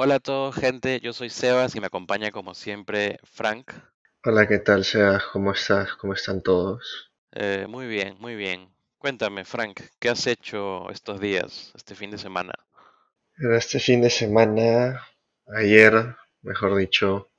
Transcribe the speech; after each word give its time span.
Hola 0.00 0.14
a 0.14 0.20
todos, 0.20 0.54
gente. 0.54 1.00
Yo 1.00 1.12
soy 1.12 1.28
Sebas 1.28 1.74
y 1.74 1.80
me 1.80 1.88
acompaña 1.88 2.30
como 2.30 2.54
siempre 2.54 3.18
Frank. 3.24 3.72
Hola, 4.22 4.46
¿qué 4.46 4.60
tal, 4.60 4.84
Sebas? 4.84 5.24
¿Cómo 5.32 5.50
estás? 5.50 5.92
¿Cómo 5.94 6.12
están 6.12 6.40
todos? 6.40 7.10
Eh, 7.32 7.66
muy 7.68 7.88
bien, 7.88 8.14
muy 8.20 8.36
bien. 8.36 8.68
Cuéntame, 8.98 9.44
Frank, 9.44 9.80
¿qué 9.98 10.08
has 10.08 10.28
hecho 10.28 10.88
estos 10.90 11.20
días, 11.20 11.72
este 11.74 11.96
fin 11.96 12.12
de 12.12 12.18
semana? 12.18 12.52
Este 13.56 13.80
fin 13.80 14.00
de 14.00 14.10
semana, 14.10 15.04
ayer, 15.48 16.14
mejor 16.42 16.76
dicho, 16.76 17.30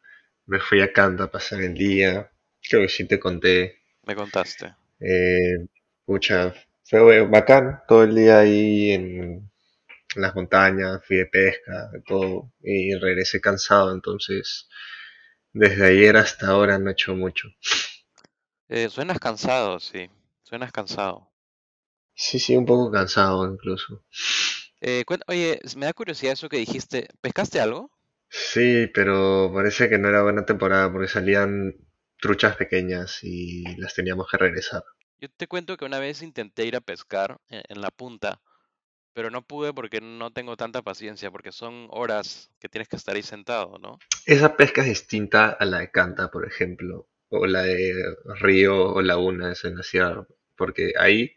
me 0.46 0.60
fui 0.60 0.82
a 0.82 0.92
Canta 0.92 1.24
a 1.24 1.32
pasar 1.32 1.62
el 1.62 1.76
día. 1.76 2.30
Creo 2.62 2.82
que 2.82 2.90
sí 2.90 3.08
te 3.08 3.22
conté. 3.22 3.84
Me 4.04 4.16
contaste. 4.16 4.76
Eh, 5.00 5.66
pucha, 6.04 6.54
fue 6.84 7.22
bacán 7.22 7.84
todo 7.88 8.04
el 8.04 8.16
día 8.16 8.40
ahí 8.40 8.92
en 8.92 9.50
las 10.16 10.36
montañas, 10.36 11.02
fui 11.06 11.18
de 11.18 11.26
pesca, 11.26 11.92
todo, 12.08 12.52
y 12.62 12.96
regresé 12.96 13.42
cansado, 13.42 13.94
entonces 13.94 14.68
desde 15.54 15.88
ayer 15.88 16.18
hasta 16.18 16.48
ahora 16.48 16.80
no 16.80 16.90
he 16.90 16.94
hecho 16.94 17.16
mucho. 17.16 17.50
Eh, 18.70 18.90
suenas 18.90 19.20
cansado, 19.20 19.80
sí. 19.80 20.10
Suenas 20.44 20.72
cansado. 20.72 21.30
Sí, 22.14 22.40
sí, 22.40 22.56
un 22.56 22.66
poco 22.66 22.92
cansado 22.92 23.52
incluso. 23.52 24.04
Eh, 24.82 25.04
oye, 25.28 25.60
me 25.76 25.86
da 25.86 25.94
curiosidad 25.94 26.34
eso 26.34 26.50
que 26.50 26.58
dijiste. 26.58 27.08
¿Pescaste 27.22 27.60
algo? 27.60 27.92
Sí, 28.30 28.88
pero 28.94 29.52
parece 29.54 29.90
que 29.90 29.98
no 29.98 30.10
era 30.10 30.24
buena 30.24 30.46
temporada 30.46 30.92
porque 30.92 31.08
salían 31.08 31.74
truchas 32.20 32.56
pequeñas 32.56 33.20
y 33.24 33.64
las 33.78 33.94
teníamos 33.94 34.28
que 34.30 34.38
regresar. 34.38 34.84
Yo 35.20 35.30
te 35.30 35.48
cuento 35.48 35.78
que 35.78 35.86
una 35.86 36.00
vez 36.00 36.22
intenté 36.22 36.66
ir 36.66 36.76
a 36.76 36.82
pescar 36.82 37.40
en, 37.50 37.64
en 37.68 37.82
la 37.82 37.92
punta, 37.92 38.42
pero 39.20 39.32
no 39.32 39.42
pude 39.42 39.74
porque 39.74 40.00
no 40.00 40.32
tengo 40.32 40.56
tanta 40.56 40.82
paciencia, 40.82 41.30
porque 41.30 41.52
son 41.52 41.88
horas 41.90 42.50
que 42.58 42.70
tienes 42.70 42.88
que 42.88 42.96
estar 42.96 43.18
ahí 43.18 43.22
sentado, 43.22 43.78
¿no? 43.78 44.00
Esa 44.26 44.56
pesca 44.56 44.80
es 44.80 44.88
distinta 44.88 45.50
a 45.50 45.66
la 45.66 45.80
de 45.80 45.92
Canta, 45.92 46.32
por 46.32 46.48
ejemplo, 46.48 47.06
o 47.28 47.46
la 47.46 47.64
de 47.64 47.94
río 48.40 48.94
o 48.94 49.02
laguna, 49.02 49.54
en 49.62 49.76
la 49.76 49.84
sierra, 49.84 50.26
porque 50.56 50.94
ahí 50.98 51.36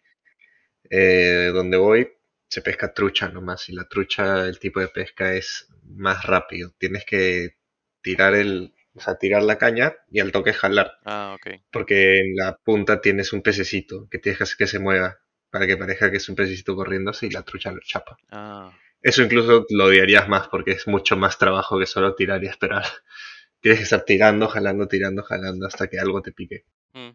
eh, 0.91 1.51
donde 1.53 1.77
voy 1.77 2.09
se 2.49 2.63
pesca 2.63 2.95
trucha 2.95 3.27
nomás 3.27 3.69
y 3.69 3.73
la 3.73 3.89
trucha, 3.89 4.47
el 4.47 4.61
tipo 4.61 4.79
de 4.79 4.87
pesca 4.87 5.35
es 5.35 5.67
más 5.83 6.25
rápido. 6.25 6.73
Tienes 6.79 7.05
que 7.05 7.57
tirar 8.01 8.37
el, 8.37 8.73
o 8.95 9.01
sea, 9.01 9.17
tirar 9.17 9.43
la 9.43 9.59
caña 9.59 9.93
y 10.09 10.21
al 10.21 10.31
toque 10.31 10.53
jalar. 10.53 11.01
Ah, 11.05 11.35
ok. 11.37 11.63
Porque 11.73 12.21
en 12.21 12.37
la 12.37 12.57
punta 12.59 13.01
tienes 13.01 13.33
un 13.33 13.43
pececito 13.43 14.07
que 14.09 14.21
tienes 14.21 14.39
que 14.39 14.45
hacer 14.45 14.57
que 14.57 14.67
se 14.69 14.79
mueva 14.79 15.19
para 15.53 15.69
que 15.69 15.79
parezca 15.79 16.11
que 16.11 16.19
es 16.19 16.29
un 16.31 16.37
pececito 16.37 16.77
corriendo 16.77 17.13
así 17.13 17.29
y 17.29 17.31
la 17.31 17.45
trucha 17.45 17.73
lo 17.73 17.81
chapa. 17.83 18.19
Ah, 18.31 18.73
Eso 19.03 19.23
incluso 19.23 19.67
lo 19.71 19.87
odiarías 19.87 20.29
más 20.29 20.49
porque 20.49 20.73
es 20.73 20.89
mucho 20.89 21.17
más 21.17 21.39
trabajo 21.39 21.79
que 21.79 21.87
solo 21.87 22.15
tirar 22.17 22.43
y 22.45 22.49
esperar. 22.49 22.85
Tienes 23.61 23.81
que 23.81 23.85
estar 23.85 24.05
tirando, 24.05 24.49
jalando, 24.49 24.89
tirando, 24.89 25.23
jalando 25.25 25.67
hasta 25.69 25.89
que 25.89 26.01
algo 26.01 26.23
te 26.23 26.33
pique. 26.33 26.65
mm. 26.95 27.11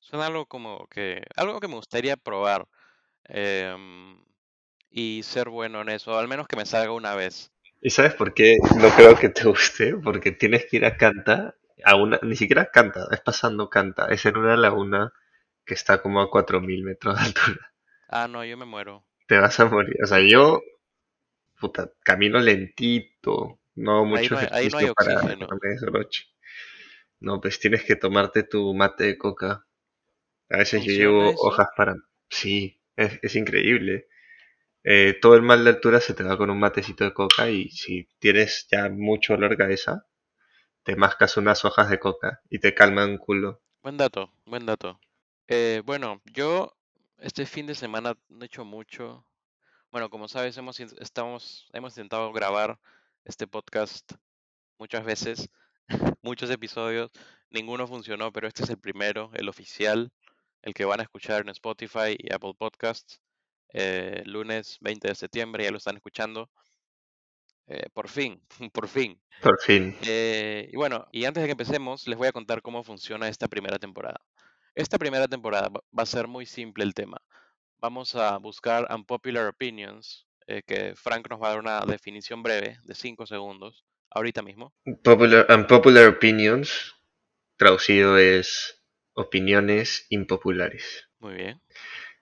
Suena 0.00 0.26
algo 0.26 0.46
como 0.46 0.86
que, 0.88 1.22
algo 1.36 1.60
que 1.60 1.68
me 1.68 1.74
gustaría 1.76 2.16
probar. 2.16 2.66
em, 3.24 4.24
y 4.90 5.22
ser 5.24 5.48
bueno 5.50 5.82
en 5.82 5.90
eso, 5.90 6.18
al 6.18 6.28
menos 6.28 6.48
que 6.48 6.56
me 6.56 6.66
salga 6.66 6.92
una 6.92 7.14
vez. 7.16 7.52
¿Y 7.80 7.90
sabes 7.90 8.14
por 8.14 8.34
qué 8.34 8.56
no 8.80 8.88
creo 8.90 9.16
que 9.18 9.30
te 9.30 9.42
guste? 9.44 9.96
Porque 9.96 10.30
tienes 10.30 10.66
que 10.66 10.76
ir 10.76 10.84
a 10.84 10.96
Canta, 10.96 11.56
a 11.84 11.96
una, 11.96 12.18
ni 12.22 12.36
siquiera 12.36 12.70
Canta, 12.70 13.08
es 13.10 13.20
pasando 13.20 13.68
Canta, 13.68 14.06
es 14.10 14.24
en 14.26 14.36
una 14.36 14.56
laguna 14.56 15.12
que 15.66 15.74
está 15.74 16.00
como 16.02 16.20
a 16.20 16.30
4.000 16.30 16.84
metros 16.84 17.16
de 17.16 17.26
altura. 17.26 17.72
Ah, 18.08 18.28
no, 18.28 18.44
yo 18.44 18.56
me 18.56 18.66
muero. 18.66 19.04
Te 19.28 19.38
vas 19.38 19.60
a 19.60 19.66
morir. 19.66 19.96
O 20.02 20.06
sea, 20.06 20.20
yo 20.20 20.60
puta, 21.60 21.90
camino 22.04 22.38
lentito, 22.40 23.60
no 23.76 23.92
hago 23.96 24.06
Ahí 24.10 24.28
mucho 24.28 24.34
no 24.34 24.38
hay, 24.38 24.48
ahí 24.50 24.68
no 24.68 24.78
hay 24.78 24.88
para 24.96 25.14
no 27.20 27.40
pues 27.40 27.60
tienes 27.60 27.84
que 27.84 27.96
tomarte 27.96 28.42
tu 28.42 28.74
mate 28.74 29.04
de 29.04 29.18
coca. 29.18 29.64
A 30.50 30.58
veces 30.58 30.84
yo 30.84 30.92
¿Funciona 30.92 30.92
llevo 30.92 31.30
eso? 31.30 31.48
hojas 31.48 31.68
para... 31.76 31.96
Sí, 32.30 32.80
es, 32.96 33.18
es 33.22 33.36
increíble. 33.36 34.08
Eh, 34.84 35.18
todo 35.20 35.36
el 35.36 35.42
mal 35.42 35.64
de 35.64 35.70
altura 35.70 36.00
se 36.00 36.14
te 36.14 36.24
va 36.24 36.38
con 36.38 36.50
un 36.50 36.60
matecito 36.60 37.04
de 37.04 37.14
coca 37.14 37.50
y 37.50 37.70
si 37.70 38.08
tienes 38.20 38.68
ya 38.70 38.88
mucho 38.90 39.34
dolor 39.34 39.52
de 39.52 39.58
cabeza, 39.58 40.06
te 40.84 40.96
mascas 40.96 41.36
unas 41.38 41.64
hojas 41.64 41.90
de 41.90 42.00
coca 42.00 42.42
y 42.50 42.60
te 42.60 42.74
calman 42.74 43.10
un 43.12 43.18
culo. 43.18 43.62
Buen 43.82 43.96
dato, 43.96 44.30
buen 44.46 44.66
dato. 44.66 45.00
Eh, 45.48 45.82
bueno, 45.84 46.22
yo 46.32 46.76
este 47.18 47.46
fin 47.46 47.66
de 47.66 47.74
semana 47.74 48.14
no 48.28 48.42
he 48.42 48.46
hecho 48.46 48.64
mucho. 48.64 49.26
Bueno, 49.90 50.10
como 50.10 50.28
sabes, 50.28 50.56
hemos, 50.56 50.78
estamos, 50.80 51.68
hemos 51.72 51.92
intentado 51.92 52.32
grabar 52.32 52.78
este 53.24 53.46
podcast 53.46 54.12
muchas 54.78 55.04
veces, 55.04 55.48
muchos 56.22 56.50
episodios. 56.50 57.10
Ninguno 57.50 57.86
funcionó, 57.86 58.32
pero 58.32 58.46
este 58.48 58.64
es 58.64 58.70
el 58.70 58.78
primero, 58.78 59.30
el 59.34 59.48
oficial, 59.48 60.12
el 60.62 60.74
que 60.74 60.84
van 60.84 61.00
a 61.00 61.04
escuchar 61.04 61.42
en 61.42 61.48
Spotify 61.50 62.16
y 62.18 62.32
Apple 62.32 62.54
Podcasts. 62.58 63.20
eh, 63.74 64.22
lunes 64.26 64.78
20 64.80 65.08
de 65.08 65.14
septiembre, 65.14 65.64
ya 65.64 65.70
lo 65.70 65.78
están 65.78 65.96
escuchando. 65.96 66.50
Eh, 67.66 67.88
por 67.92 68.08
fin, 68.08 68.42
por 68.72 68.88
fin. 68.88 69.20
Por 69.42 69.58
fin. 69.60 69.96
Eh, 70.02 70.68
y 70.72 70.76
bueno, 70.76 71.06
y 71.12 71.24
antes 71.24 71.42
de 71.42 71.48
que 71.48 71.52
empecemos, 71.52 72.06
les 72.06 72.18
voy 72.18 72.28
a 72.28 72.32
contar 72.32 72.62
cómo 72.62 72.82
funciona 72.82 73.28
esta 73.28 73.48
primera 73.48 73.78
temporada. 73.78 74.20
Esta 74.78 74.96
primera 74.96 75.26
temporada 75.26 75.70
va 75.70 76.02
a 76.04 76.06
ser 76.06 76.28
muy 76.28 76.46
simple 76.46 76.84
el 76.84 76.94
tema. 76.94 77.20
Vamos 77.80 78.14
a 78.14 78.36
buscar 78.36 78.86
unpopular 78.94 79.48
opinions, 79.48 80.28
eh, 80.46 80.62
que 80.64 80.94
Frank 80.94 81.28
nos 81.28 81.42
va 81.42 81.48
a 81.48 81.50
dar 81.50 81.58
una 81.58 81.80
definición 81.80 82.44
breve 82.44 82.78
de 82.84 82.94
5 82.94 83.26
segundos, 83.26 83.84
ahorita 84.08 84.40
mismo. 84.42 84.72
Popular, 85.02 85.46
unpopular 85.48 86.06
opinions, 86.06 86.94
traducido 87.56 88.18
es 88.18 88.80
opiniones 89.14 90.06
impopulares. 90.10 91.08
Muy 91.18 91.34
bien. 91.34 91.60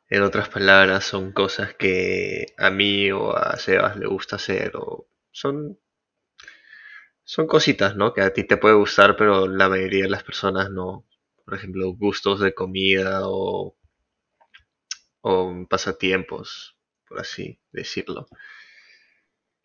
En 0.09 0.23
otras 0.23 0.49
palabras, 0.49 1.05
son 1.05 1.33
cosas 1.33 1.75
que 1.75 2.55
a 2.57 2.71
mí 2.71 3.13
o 3.13 3.37
a 3.37 3.59
Sebas 3.59 3.99
le 3.99 4.07
gusta 4.07 4.37
hacer 4.37 4.73
o 4.77 5.11
son, 5.31 5.79
son 7.23 7.47
cositas, 7.49 7.97
¿no? 7.97 8.15
Que 8.15 8.23
a 8.23 8.33
ti 8.33 8.45
te 8.45 8.57
puede 8.57 8.77
gustar, 8.77 9.15
pero 9.15 9.47
la 9.47 9.69
mayoría 9.69 10.05
de 10.05 10.11
las 10.11 10.25
personas 10.25 10.71
no. 10.71 11.07
Por 11.47 11.55
ejemplo, 11.55 11.95
gustos 11.95 12.41
de 12.41 12.53
comida 12.53 13.21
o, 13.23 13.75
o 15.23 15.67
pasatiempos, 15.71 16.77
por 17.09 17.21
así 17.21 17.59
decirlo. 17.73 18.27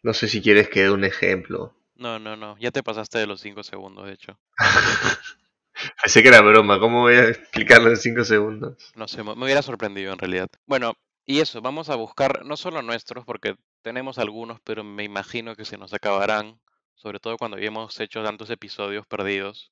No 0.04 0.14
sé 0.14 0.28
si 0.28 0.42
quieres 0.42 0.70
que 0.70 0.84
dé 0.84 0.92
un 0.92 1.04
ejemplo. 1.04 1.76
No, 1.96 2.20
no, 2.20 2.38
no, 2.38 2.58
ya 2.60 2.72
te 2.72 2.84
pasaste 2.84 3.18
de 3.18 3.28
los 3.28 3.42
5 3.42 3.64
segundos, 3.64 4.06
de 4.06 4.14
hecho. 4.14 4.40
Pensé 6.04 6.22
que 6.22 6.30
era 6.30 6.42
broma, 6.42 6.80
¿cómo 6.80 7.02
voy 7.02 7.16
a 7.16 7.30
explicarlo 7.30 7.90
en 7.90 7.98
5 7.98 8.24
segundos? 8.26 8.92
No 8.96 9.08
sé, 9.08 9.24
me 9.24 9.34
hubiera 9.34 9.64
sorprendido 9.64 10.14
en 10.14 10.20
realidad. 10.20 10.50
Bueno, 10.68 10.94
y 11.26 11.40
eso, 11.40 11.62
vamos 11.62 11.90
a 11.90 11.96
buscar 11.96 12.46
no 12.46 12.58
solo 12.58 12.84
nuestros, 12.84 13.26
porque 13.26 13.56
tenemos 13.82 14.20
algunos, 14.20 14.60
pero 14.62 14.84
me 14.84 15.04
imagino 15.04 15.56
que 15.56 15.66
se 15.66 15.78
nos 15.78 15.94
acabarán, 15.94 16.60
sobre 16.94 17.20
todo 17.20 17.38
cuando 17.38 17.58
ya 17.58 17.68
hemos 17.68 18.00
hecho 18.00 18.24
tantos 18.24 18.52
episodios 18.52 19.08
perdidos. 19.08 19.72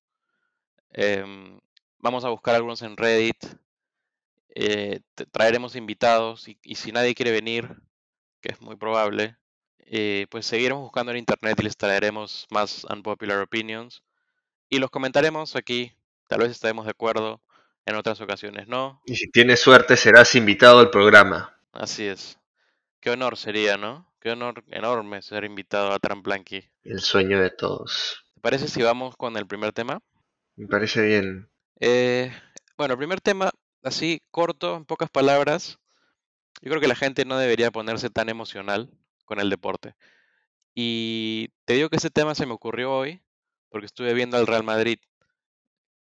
Em, 0.92 1.60
vamos 2.00 2.26
a 2.26 2.30
buscar 2.30 2.56
algunos 2.56 2.82
en 2.82 2.98
Reddit, 2.98 3.38
eh, 4.56 5.02
traeremos 5.32 5.76
invitados 5.76 6.48
y, 6.48 6.58
y 6.64 6.76
si 6.76 6.92
nadie 6.92 7.16
quiere 7.16 7.32
venir, 7.32 7.76
que 8.42 8.52
es 8.52 8.62
muy 8.62 8.76
probable, 8.76 9.38
eh, 9.92 10.28
pues 10.30 10.46
seguiremos 10.46 10.84
buscando 10.84 11.12
en 11.12 11.18
internet 11.18 11.58
y 11.60 11.64
les 11.64 11.78
traeremos 11.78 12.48
más 12.52 12.84
unpopular 12.84 13.40
opinions 13.40 14.04
y 14.70 14.80
los 14.80 14.92
comentaremos 14.92 15.56
aquí. 15.56 15.94
Tal 16.28 16.40
vez 16.40 16.52
estaremos 16.52 16.86
de 16.86 16.92
acuerdo, 16.92 17.42
en 17.86 17.96
otras 17.96 18.22
ocasiones 18.22 18.68
no. 18.68 19.02
Y 19.06 19.16
si 19.16 19.32
tienes 19.32 19.60
suerte, 19.62 19.98
serás 19.98 20.36
invitado 20.36 20.80
al 20.80 20.92
programa. 20.92 21.58
Así 21.72 22.06
es. 22.06 22.38
Qué 23.00 23.10
honor 23.10 23.36
sería, 23.36 23.78
¿no? 23.78 24.08
Qué 24.20 24.32
honor 24.32 24.64
enorme 24.70 25.22
ser 25.24 25.44
invitado 25.44 25.92
a 25.92 26.00
Tramplanqui. 26.00 26.70
El 26.84 27.00
sueño 27.00 27.42
de 27.42 27.50
todos. 27.50 28.26
¿Te 28.36 28.42
parece 28.42 28.68
si 28.68 28.84
vamos 28.84 29.16
con 29.16 29.38
el 29.38 29.48
primer 29.48 29.72
tema? 29.74 30.02
Me 30.56 30.68
parece 30.68 31.02
bien. 31.02 31.49
Eh, 31.80 32.32
bueno, 32.78 32.94
el 32.94 32.98
primer 32.98 33.22
tema, 33.22 33.52
así 33.84 34.22
corto, 34.32 34.76
en 34.78 34.86
pocas 34.86 35.10
palabras. 35.10 35.80
Yo 36.62 36.70
creo 36.70 36.82
que 36.82 36.88
la 36.88 36.96
gente 36.96 37.26
no 37.26 37.38
debería 37.38 37.72
ponerse 37.72 38.10
tan 38.10 38.30
emocional 38.30 38.90
con 39.26 39.40
el 39.40 39.50
deporte. 39.50 39.96
Y 40.76 41.50
te 41.66 41.76
digo 41.76 41.90
que 41.90 41.98
ese 41.98 42.10
tema 42.10 42.36
se 42.36 42.46
me 42.46 42.54
ocurrió 42.54 42.94
hoy 42.94 43.22
porque 43.70 43.86
estuve 43.86 44.14
viendo 44.14 44.38
al 44.38 44.48
Real 44.48 44.64
Madrid, 44.64 45.00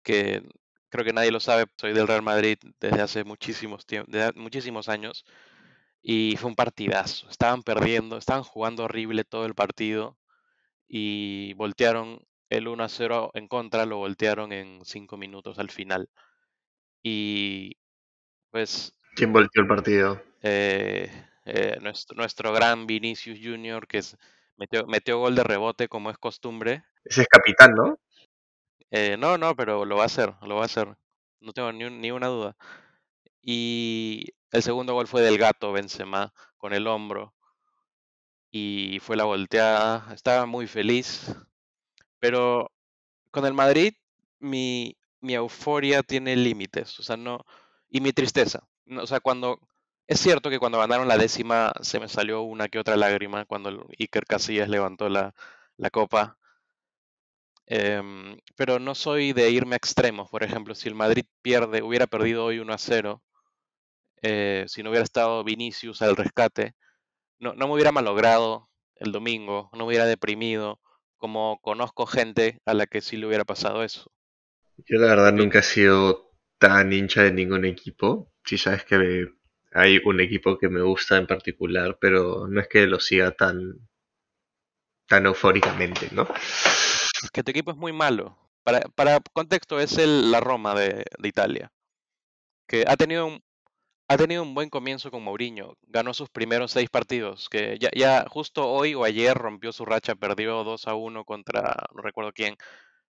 que 0.02 0.42
creo 0.88 1.04
que 1.04 1.12
nadie 1.12 1.30
lo 1.30 1.40
sabe, 1.40 1.66
soy 1.76 1.92
del 1.92 2.08
Real 2.08 2.22
Madrid 2.22 2.58
desde 2.80 3.02
hace 3.02 3.24
muchísimos, 3.24 3.86
muchísimos 4.34 4.88
años 4.88 5.24
y 6.02 6.36
fue 6.38 6.50
un 6.50 6.56
partidazo. 6.56 7.28
Estaban 7.28 7.62
perdiendo, 7.62 8.16
estaban 8.18 8.44
jugando 8.44 8.84
horrible 8.84 9.24
todo 9.24 9.46
el 9.46 9.54
partido 9.54 10.18
y 10.88 11.54
voltearon 11.54 12.26
el 12.50 12.68
1 12.68 12.84
a 12.84 12.88
0 12.88 13.30
en 13.34 13.48
contra, 13.48 13.86
lo 13.86 13.98
voltearon 13.98 14.52
en 14.52 14.84
5 14.84 15.16
minutos 15.16 15.58
al 15.58 15.70
final. 15.70 16.08
Y 17.02 17.76
pues 18.50 18.94
¿Quién 19.14 19.32
volteó 19.32 19.62
el 19.62 19.68
partido? 19.68 20.22
eh, 20.42 21.10
eh, 21.44 21.78
nuestro, 21.80 22.16
nuestro 22.16 22.52
gran 22.52 22.86
Vinicius 22.86 23.38
Junior, 23.42 23.86
que 23.86 23.98
es 23.98 24.16
Metió, 24.56 24.86
metió 24.88 25.18
gol 25.20 25.36
de 25.36 25.44
rebote 25.44 25.86
como 25.88 26.10
es 26.10 26.18
costumbre. 26.18 26.82
Ese 27.04 27.22
es 27.22 27.28
capitán, 27.28 27.74
¿no? 27.76 27.96
Eh, 28.90 29.16
no, 29.16 29.38
no, 29.38 29.54
pero 29.54 29.84
lo 29.84 29.96
va 29.96 30.02
a 30.02 30.06
hacer, 30.06 30.34
lo 30.42 30.56
va 30.56 30.62
a 30.62 30.64
hacer. 30.64 30.96
No 31.40 31.52
tengo 31.52 31.72
ni, 31.72 31.84
un- 31.84 32.00
ni 32.00 32.10
una 32.10 32.26
duda. 32.26 32.56
Y 33.40 34.26
el 34.50 34.62
segundo 34.64 34.94
gol 34.94 35.06
fue 35.06 35.22
del 35.22 35.38
gato 35.38 35.72
Benzema 35.72 36.32
con 36.56 36.72
el 36.72 36.88
hombro. 36.88 37.34
Y 38.50 38.98
fue 39.00 39.16
la 39.16 39.24
volteada. 39.24 40.12
Estaba 40.12 40.46
muy 40.46 40.66
feliz. 40.66 41.34
Pero 42.20 42.70
con 43.30 43.46
el 43.46 43.54
Madrid, 43.54 43.94
mi, 44.40 44.96
mi 45.20 45.34
euforia 45.34 46.02
tiene 46.02 46.36
límites. 46.36 46.98
O 47.00 47.02
sea, 47.02 47.16
no. 47.16 47.44
Y 47.90 48.00
mi 48.00 48.12
tristeza. 48.12 48.68
No, 48.86 49.02
o 49.04 49.06
sea, 49.06 49.20
cuando. 49.20 49.58
Es 50.06 50.20
cierto 50.20 50.50
que 50.50 50.58
cuando 50.58 50.78
ganaron 50.78 51.08
la 51.08 51.18
décima 51.18 51.72
se 51.82 52.00
me 52.00 52.08
salió 52.08 52.42
una 52.42 52.68
que 52.68 52.78
otra 52.78 52.96
lágrima 52.96 53.44
cuando 53.46 53.86
Iker 53.98 54.26
Casillas 54.26 54.68
levantó 54.70 55.08
la, 55.08 55.34
la 55.76 55.90
copa. 55.90 56.38
Em, 57.66 58.38
pero 58.56 58.78
no 58.78 58.94
soy 58.94 59.32
de 59.32 59.50
irme 59.50 59.74
a 59.74 59.76
extremos. 59.76 60.30
Por 60.30 60.42
ejemplo, 60.42 60.74
si 60.74 60.88
el 60.88 60.94
Madrid 60.94 61.24
pierde, 61.42 61.82
hubiera 61.82 62.06
perdido 62.06 62.44
hoy 62.46 62.58
1 62.60 62.72
a 62.72 62.78
0, 62.78 63.22
eh, 64.22 64.64
si 64.68 64.82
no 64.82 64.90
hubiera 64.90 65.04
estado 65.04 65.44
Vinicius 65.44 66.02
al 66.02 66.16
rescate, 66.16 66.74
no, 67.40 67.54
no 67.54 67.68
me 67.68 67.74
hubiera 67.74 67.92
malogrado 67.92 68.70
el 68.96 69.12
domingo, 69.12 69.70
no 69.72 69.80
me 69.80 69.86
hubiera 69.86 70.06
deprimido, 70.06 70.80
como 71.18 71.60
conozco 71.62 72.06
gente 72.06 72.60
a 72.66 72.74
la 72.74 72.86
que 72.86 73.00
sí 73.02 73.16
le 73.18 73.26
hubiera 73.26 73.44
pasado 73.44 73.84
eso. 73.84 74.10
Yo 74.86 74.98
la 74.98 75.06
¿Qué 75.10 75.14
verdad 75.14 75.32
nunca 75.32 75.60
he 75.60 75.62
sido 75.62 76.32
tan 76.58 76.92
hincha 76.92 77.22
de 77.22 77.30
ningún 77.32 77.64
equipo. 77.64 78.32
Sí 78.44 78.58
sabes 78.58 78.84
que 78.84 78.98
me- 78.98 79.28
hay 79.72 80.00
un 80.04 80.18
equipo 80.20 80.58
que 80.58 80.68
me 80.68 80.82
gusta 80.82 81.16
en 81.16 81.28
particular, 81.28 81.96
pero 82.00 82.48
no 82.48 82.60
es 82.60 82.66
que 82.66 82.88
lo 82.88 82.98
siga 82.98 83.30
tan, 83.36 83.88
tan 85.08 85.26
eufóricamente, 85.26 86.08
¿no? 86.12 86.26
Es 87.22 87.30
que 87.30 87.42
tu 87.42 87.50
equipo 87.50 87.70
es 87.70 87.76
muy 87.76 87.92
malo. 87.92 88.36
Para, 88.64 88.80
para 88.80 89.20
contexto, 89.32 89.80
es 89.80 89.98
el, 89.98 90.30
la 90.30 90.40
Roma 90.40 90.74
de, 90.74 91.04
de 91.18 91.28
Italia, 91.28 91.72
que 92.68 92.84
ha 92.88 92.96
tenido 92.96 93.26
un, 93.26 93.42
ha 94.08 94.16
tenido 94.16 94.42
un 94.42 94.54
buen 94.54 94.70
comienzo 94.70 95.10
con 95.10 95.22
Mourinho. 95.22 95.76
Ganó 95.82 96.14
sus 96.14 96.30
primeros 96.30 96.72
seis 96.72 96.88
partidos, 96.90 97.48
que 97.50 97.78
ya, 97.78 97.90
ya 97.94 98.26
justo 98.28 98.68
hoy 98.68 98.94
o 98.94 99.04
ayer 99.04 99.36
rompió 99.36 99.72
su 99.72 99.84
racha, 99.84 100.14
perdió 100.14 100.64
2 100.64 100.88
a 100.88 100.94
uno 100.94 101.24
contra 101.24 101.76
no 101.94 102.02
recuerdo 102.02 102.32
quién, 102.32 102.56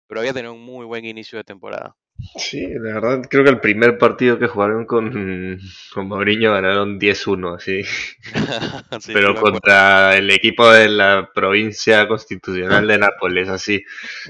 pero 0.07 0.21
había 0.21 0.33
tenido 0.33 0.53
un 0.53 0.63
muy 0.63 0.85
buen 0.85 1.05
inicio 1.05 1.38
de 1.39 1.44
temporada. 1.45 1.95
Sí, 2.19 2.65
la 2.73 2.95
verdad 2.95 3.21
creo 3.29 3.43
que 3.43 3.51
el 3.51 3.59
primer 3.59 3.97
partido 3.99 4.39
que 4.39 4.47
jugaron 4.47 4.85
con, 4.85 5.59
con 5.93 6.07
Mourinho 6.07 6.51
ganaron 6.51 6.99
10-1, 6.99 7.55
así. 7.55 7.83
Sí, 8.99 8.99
sí 9.01 9.11
Pero 9.13 9.35
contra 9.35 10.17
el 10.17 10.29
equipo 10.31 10.67
de 10.69 10.89
la 10.89 11.29
provincia 11.33 12.07
constitucional 12.07 12.87
de 12.87 12.97
Nápoles, 12.97 13.49
así. 13.49 13.83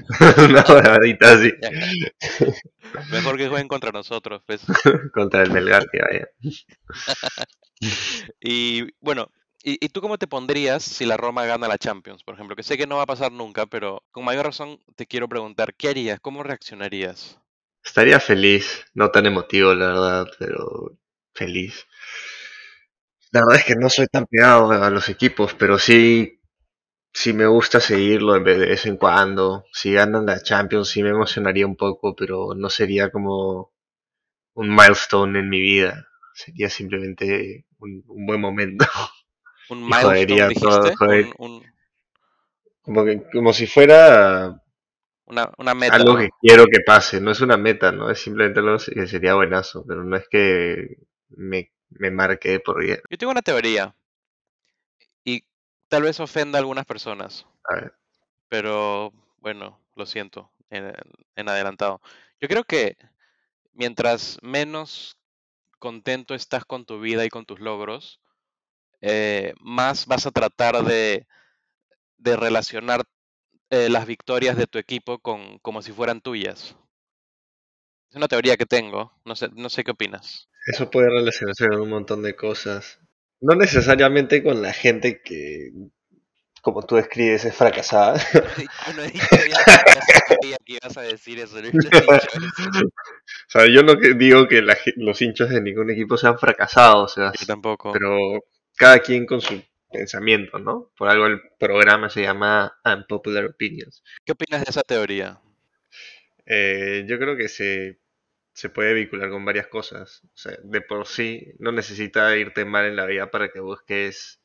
Una 0.48 0.62
horadita 0.62 1.32
así. 1.32 1.52
Mejor 3.10 3.36
que 3.36 3.48
jueguen 3.48 3.68
contra 3.68 3.90
nosotros, 3.92 4.42
pues. 4.46 4.62
Contra 5.12 5.42
el 5.42 5.50
Melgar, 5.50 5.86
que 5.90 5.98
vaya. 6.00 6.28
Y 8.40 8.86
bueno, 9.00 9.30
¿y, 9.62 9.84
y 9.84 9.88
tú 9.90 10.00
cómo 10.00 10.18
te 10.18 10.26
pondrías 10.26 10.82
si 10.82 11.04
la 11.06 11.16
Roma 11.16 11.44
gana 11.44 11.68
la 11.68 11.78
Champions, 11.78 12.22
por 12.24 12.34
ejemplo? 12.34 12.56
Que 12.56 12.62
sé 12.62 12.76
que 12.76 12.86
no 12.86 12.96
va 12.96 13.02
a 13.02 13.06
pasar 13.06 13.32
nunca, 13.32 13.66
pero 13.66 14.02
con 14.10 14.24
mayor 14.24 14.46
razón 14.46 14.80
te 14.96 15.06
quiero 15.06 15.28
preguntar, 15.28 15.74
¿qué 15.74 15.88
harías? 15.88 16.20
¿Cómo 16.20 16.42
reaccionarías? 16.42 17.38
Estaría 17.88 18.20
feliz, 18.20 18.84
no 18.94 19.10
tan 19.10 19.26
emotivo, 19.26 19.74
la 19.74 19.86
verdad, 19.88 20.26
pero 20.38 20.96
feliz. 21.34 21.86
La 23.32 23.40
verdad 23.40 23.56
es 23.60 23.64
que 23.64 23.74
no 23.76 23.88
soy 23.88 24.06
tan 24.06 24.26
pegado 24.26 24.70
a 24.70 24.90
los 24.90 25.08
equipos, 25.08 25.54
pero 25.54 25.78
sí, 25.78 26.40
sí 27.12 27.32
me 27.34 27.46
gusta 27.46 27.80
seguirlo 27.80 28.36
en 28.36 28.44
vez 28.44 28.58
de 28.60 28.66
vez 28.68 28.86
en 28.86 28.96
cuando. 28.98 29.64
Si 29.72 29.92
ganan 29.94 30.26
la 30.26 30.42
Champions 30.42 30.88
sí 30.90 31.02
me 31.02 31.10
emocionaría 31.10 31.66
un 31.66 31.76
poco, 31.76 32.16
pero 32.16 32.54
no 32.56 32.70
sería 32.70 33.10
como 33.10 33.72
un 34.54 34.70
milestone 34.74 35.40
en 35.40 35.50
mi 35.50 35.60
vida. 35.60 36.08
Sería 36.34 36.70
simplemente 36.70 37.66
un, 37.80 38.04
un 38.08 38.26
buen 38.26 38.40
momento. 38.40 38.86
¿Un 39.70 39.78
milestone 39.88 40.54
todo, 40.60 40.90
Un, 41.06 41.32
un- 41.38 41.64
como 42.84 43.04
que, 43.04 43.14
como 43.32 43.52
si 43.52 43.66
fuera 43.66 44.60
una, 45.28 45.52
una 45.58 45.74
meta, 45.74 45.96
algo 45.96 46.16
que 46.16 46.30
quiero 46.40 46.66
que 46.66 46.80
pase. 46.86 47.20
No 47.20 47.30
es 47.30 47.40
una 47.40 47.56
meta, 47.56 47.92
¿no? 47.92 48.10
Es 48.10 48.20
simplemente 48.20 48.60
algo 48.60 48.76
que 48.78 49.06
sería 49.06 49.34
buenazo, 49.34 49.84
pero 49.86 50.04
no 50.04 50.16
es 50.16 50.28
que 50.28 50.96
me, 51.30 51.72
me 51.90 52.10
marque 52.10 52.50
de 52.50 52.60
por 52.60 52.80
vida. 52.82 52.98
Yo 53.10 53.18
tengo 53.18 53.32
una 53.32 53.42
teoría 53.42 53.94
y 55.24 55.44
tal 55.88 56.02
vez 56.02 56.18
ofenda 56.18 56.58
a 56.58 56.60
algunas 56.60 56.84
personas, 56.84 57.46
A 57.64 57.74
ver, 57.74 57.92
pero 58.48 59.12
bueno, 59.38 59.80
lo 59.94 60.06
siento 60.06 60.52
en, 60.70 60.92
en 61.36 61.48
adelantado. 61.48 62.00
Yo 62.40 62.48
creo 62.48 62.64
que 62.64 62.96
mientras 63.72 64.38
menos 64.42 65.18
contento 65.78 66.34
estás 66.34 66.64
con 66.64 66.86
tu 66.86 67.00
vida 67.00 67.24
y 67.24 67.30
con 67.30 67.46
tus 67.46 67.60
logros, 67.60 68.20
eh, 69.02 69.54
más 69.60 70.06
vas 70.06 70.26
a 70.26 70.30
tratar 70.32 70.84
de, 70.84 71.26
de 72.18 72.36
relacionar 72.36 73.04
eh, 73.70 73.88
las 73.88 74.06
victorias 74.06 74.56
de 74.56 74.66
tu 74.66 74.78
equipo 74.78 75.18
con, 75.18 75.58
como 75.58 75.82
si 75.82 75.92
fueran 75.92 76.20
tuyas. 76.20 76.76
Es 78.10 78.16
una 78.16 78.28
teoría 78.28 78.56
que 78.56 78.66
tengo, 78.66 79.12
no 79.24 79.36
sé, 79.36 79.48
no 79.54 79.68
sé 79.68 79.84
qué 79.84 79.90
opinas. 79.90 80.48
eso 80.66 80.90
puede 80.90 81.10
relacionarse 81.10 81.68
con 81.68 81.80
un 81.80 81.90
montón 81.90 82.22
de 82.22 82.34
cosas. 82.34 82.98
No 83.40 83.54
necesariamente 83.54 84.42
con 84.42 84.62
la 84.62 84.72
gente 84.72 85.20
que, 85.22 85.70
como 86.62 86.84
tú 86.84 86.96
describes, 86.96 87.44
es 87.44 87.54
fracasada. 87.54 88.18
Yo 88.86 88.92
no 88.94 89.02
he 89.02 89.10
dicho, 89.10 89.26
que 90.64 90.72
ibas 90.72 90.96
a 90.96 91.02
decir 91.02 91.38
eso, 91.38 91.56
no. 91.60 91.68
O 93.48 93.50
sea, 93.50 93.66
yo 93.66 93.82
no 93.82 93.94
digo 93.94 94.46
que 94.46 94.60
la 94.62 94.76
los 94.96 95.20
hinchas 95.22 95.48
de 95.50 95.60
ningún 95.62 95.90
equipo 95.90 96.16
sean 96.16 96.38
fracasados, 96.38 97.12
o 97.12 97.14
sea, 97.14 97.32
Yo 97.38 97.46
tampoco. 97.46 97.92
pero 97.92 98.16
cada 98.76 98.98
quien 99.00 99.24
con 99.26 99.40
su 99.40 99.62
pensamiento, 99.90 100.58
¿no? 100.58 100.90
Por 100.96 101.08
algo 101.08 101.26
el 101.26 101.40
programa 101.58 102.10
se 102.10 102.22
llama 102.22 102.78
Unpopular 102.84 103.44
Opinions. 103.46 104.02
¿Qué 104.24 104.32
opinas 104.32 104.64
de 104.64 104.70
esa 104.70 104.82
teoría? 104.82 105.40
Eh, 106.46 107.04
yo 107.06 107.18
creo 107.18 107.36
que 107.36 107.48
se, 107.48 107.98
se 108.52 108.70
puede 108.70 108.94
vincular 108.94 109.30
con 109.30 109.44
varias 109.44 109.68
cosas. 109.68 110.22
O 110.24 110.36
sea, 110.36 110.56
de 110.62 110.80
por 110.80 111.06
sí 111.06 111.52
no 111.58 111.72
necesita 111.72 112.36
irte 112.36 112.64
mal 112.64 112.86
en 112.86 112.96
la 112.96 113.06
vida 113.06 113.30
para 113.30 113.50
que 113.50 113.60
busques 113.60 114.40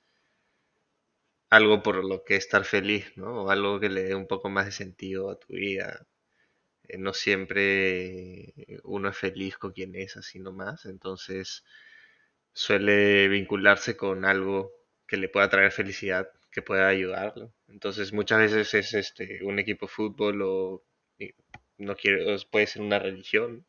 algo 1.49 1.83
por 1.83 2.03
lo 2.03 2.23
que 2.23 2.35
estar 2.35 2.65
feliz, 2.65 3.11
¿no? 3.15 3.43
O 3.43 3.49
algo 3.49 3.79
que 3.79 3.89
le 3.89 4.03
dé 4.03 4.15
un 4.15 4.27
poco 4.27 4.49
más 4.49 4.65
de 4.65 4.71
sentido 4.71 5.29
a 5.29 5.39
tu 5.39 5.53
vida. 5.53 6.07
Eh, 6.87 6.97
no 6.97 7.13
siempre 7.13 8.53
uno 8.83 9.09
es 9.09 9.17
feliz 9.17 9.57
con 9.57 9.71
quien 9.73 9.95
es, 9.95 10.17
así 10.17 10.39
nomás. 10.39 10.85
Entonces 10.85 11.63
suele 12.53 13.27
vincularse 13.29 13.97
con 13.97 14.25
algo 14.25 14.71
que 15.13 15.17
le 15.17 15.29
pueda 15.29 15.49
traer 15.49 15.71
felicidad, 15.71 16.27
que 16.51 16.63
pueda 16.63 16.87
ayudarlo. 16.87 17.53
Entonces 17.67 18.13
muchas 18.13 18.39
veces 18.39 18.73
es 18.73 18.93
este 18.95 19.43
un 19.43 19.59
equipo 19.59 19.85
de 19.87 19.91
fútbol 19.93 20.41
o 20.43 20.83
no 21.77 21.95
quiero, 21.95 22.35
puede 22.51 22.67
ser 22.67 22.81
una 22.81 22.99
religión. 22.99 23.65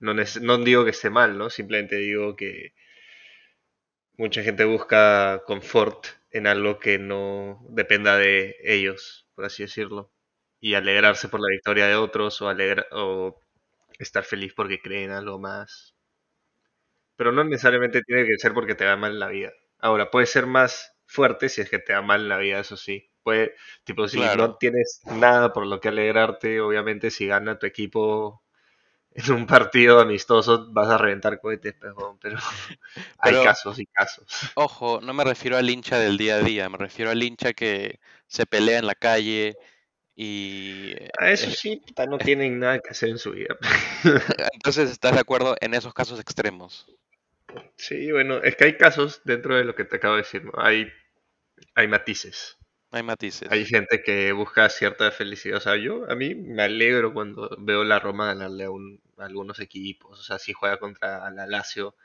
No, 0.00 0.14
no 0.14 0.58
digo 0.58 0.84
que 0.84 0.90
esté 0.90 1.10
mal, 1.10 1.38
¿no? 1.38 1.50
Simplemente 1.50 1.96
digo 1.96 2.36
que 2.36 2.74
mucha 4.16 4.42
gente 4.42 4.64
busca 4.64 5.42
confort 5.46 6.06
en 6.30 6.46
algo 6.46 6.78
que 6.78 6.98
no 6.98 7.60
dependa 7.70 8.16
de 8.16 8.56
ellos, 8.64 9.28
por 9.34 9.44
así 9.44 9.62
decirlo. 9.64 10.10
Y 10.60 10.74
alegrarse 10.74 11.28
por 11.28 11.40
la 11.40 11.50
victoria 11.50 11.86
de 11.88 11.96
otros 11.96 12.40
o, 12.42 12.48
alegra- 12.48 12.86
o 12.92 13.40
estar 13.98 14.24
feliz 14.24 14.54
porque 14.54 14.80
creen 14.80 15.10
algo 15.10 15.38
más. 15.38 15.94
Pero 17.16 17.32
no 17.32 17.42
necesariamente 17.42 18.02
tiene 18.02 18.26
que 18.26 18.36
ser 18.36 18.52
porque 18.52 18.74
te 18.74 18.84
va 18.84 18.98
mal 18.98 19.12
en 19.12 19.18
la 19.20 19.28
vida. 19.28 19.50
Ahora, 19.82 20.10
puede 20.10 20.26
ser 20.26 20.46
más 20.46 20.94
fuerte 21.04 21.48
si 21.48 21.60
es 21.60 21.68
que 21.68 21.78
te 21.78 21.92
va 21.92 22.00
mal 22.00 22.28
la 22.28 22.38
vida, 22.38 22.60
eso 22.60 22.76
sí. 22.76 23.10
Puede, 23.22 23.54
tipo, 23.84 24.08
si 24.08 24.18
no 24.18 24.56
tienes 24.56 25.02
nada 25.04 25.52
por 25.52 25.66
lo 25.66 25.80
que 25.80 25.88
alegrarte, 25.88 26.60
obviamente 26.60 27.10
si 27.10 27.26
gana 27.26 27.58
tu 27.58 27.66
equipo 27.66 28.42
en 29.14 29.32
un 29.32 29.46
partido 29.46 30.00
amistoso 30.00 30.72
vas 30.72 30.88
a 30.88 30.98
reventar 30.98 31.40
cohetes, 31.40 31.74
pero, 31.78 32.18
pero 32.22 32.38
hay 33.18 33.34
casos 33.44 33.78
y 33.78 33.86
casos. 33.86 34.26
ojo, 34.54 35.00
no 35.00 35.12
me 35.12 35.24
refiero 35.24 35.56
al 35.56 35.68
hincha 35.68 35.98
del 35.98 36.16
día 36.16 36.36
a 36.36 36.42
día, 36.42 36.68
me 36.68 36.78
refiero 36.78 37.10
al 37.10 37.22
hincha 37.22 37.52
que 37.52 38.00
se 38.26 38.46
pelea 38.46 38.78
en 38.78 38.86
la 38.86 38.94
calle 38.94 39.56
y 40.14 40.94
A 41.18 41.30
eso 41.30 41.48
eh, 41.50 41.54
sí, 41.54 41.82
no 42.08 42.18
tienen 42.18 42.58
nada 42.58 42.78
que 42.78 42.90
hacer 42.90 43.10
en 43.10 43.18
su 43.18 43.32
vida. 43.32 43.56
entonces 44.52 44.90
estás 44.90 45.12
de 45.12 45.20
acuerdo 45.20 45.56
en 45.60 45.74
esos 45.74 45.92
casos 45.92 46.20
extremos. 46.20 46.86
Sí, 47.76 48.10
bueno, 48.12 48.38
es 48.42 48.56
que 48.56 48.64
hay 48.64 48.76
casos 48.76 49.22
dentro 49.24 49.56
de 49.56 49.64
lo 49.64 49.74
que 49.74 49.84
te 49.84 49.96
acabo 49.96 50.14
de 50.14 50.22
decir, 50.22 50.44
¿no? 50.44 50.52
Hay, 50.56 50.90
hay 51.76 51.88
matices. 51.88 52.58
Hay 52.92 53.02
Hay 53.48 53.64
matices. 53.64 53.66
gente 53.66 54.02
que 54.04 54.32
busca 54.32 54.68
cierta 54.70 55.10
felicidad. 55.12 55.58
O 55.58 55.60
sea, 55.60 55.76
yo 55.76 56.10
a 56.10 56.14
mí 56.16 56.34
me 56.34 56.62
alegro 56.64 57.14
cuando 57.14 57.50
veo 57.60 57.84
la 57.84 58.00
Roma 58.00 58.28
ganarle 58.28 58.64
a, 58.64 58.70
un- 58.70 59.02
a 59.18 59.26
algunos 59.26 59.60
equipos. 59.60 60.20
O 60.20 60.22
sea, 60.24 60.38
si 60.38 60.52
juega 60.54 60.78
contra 60.78 61.30
la 61.32 61.46
Lazio, 61.46 61.96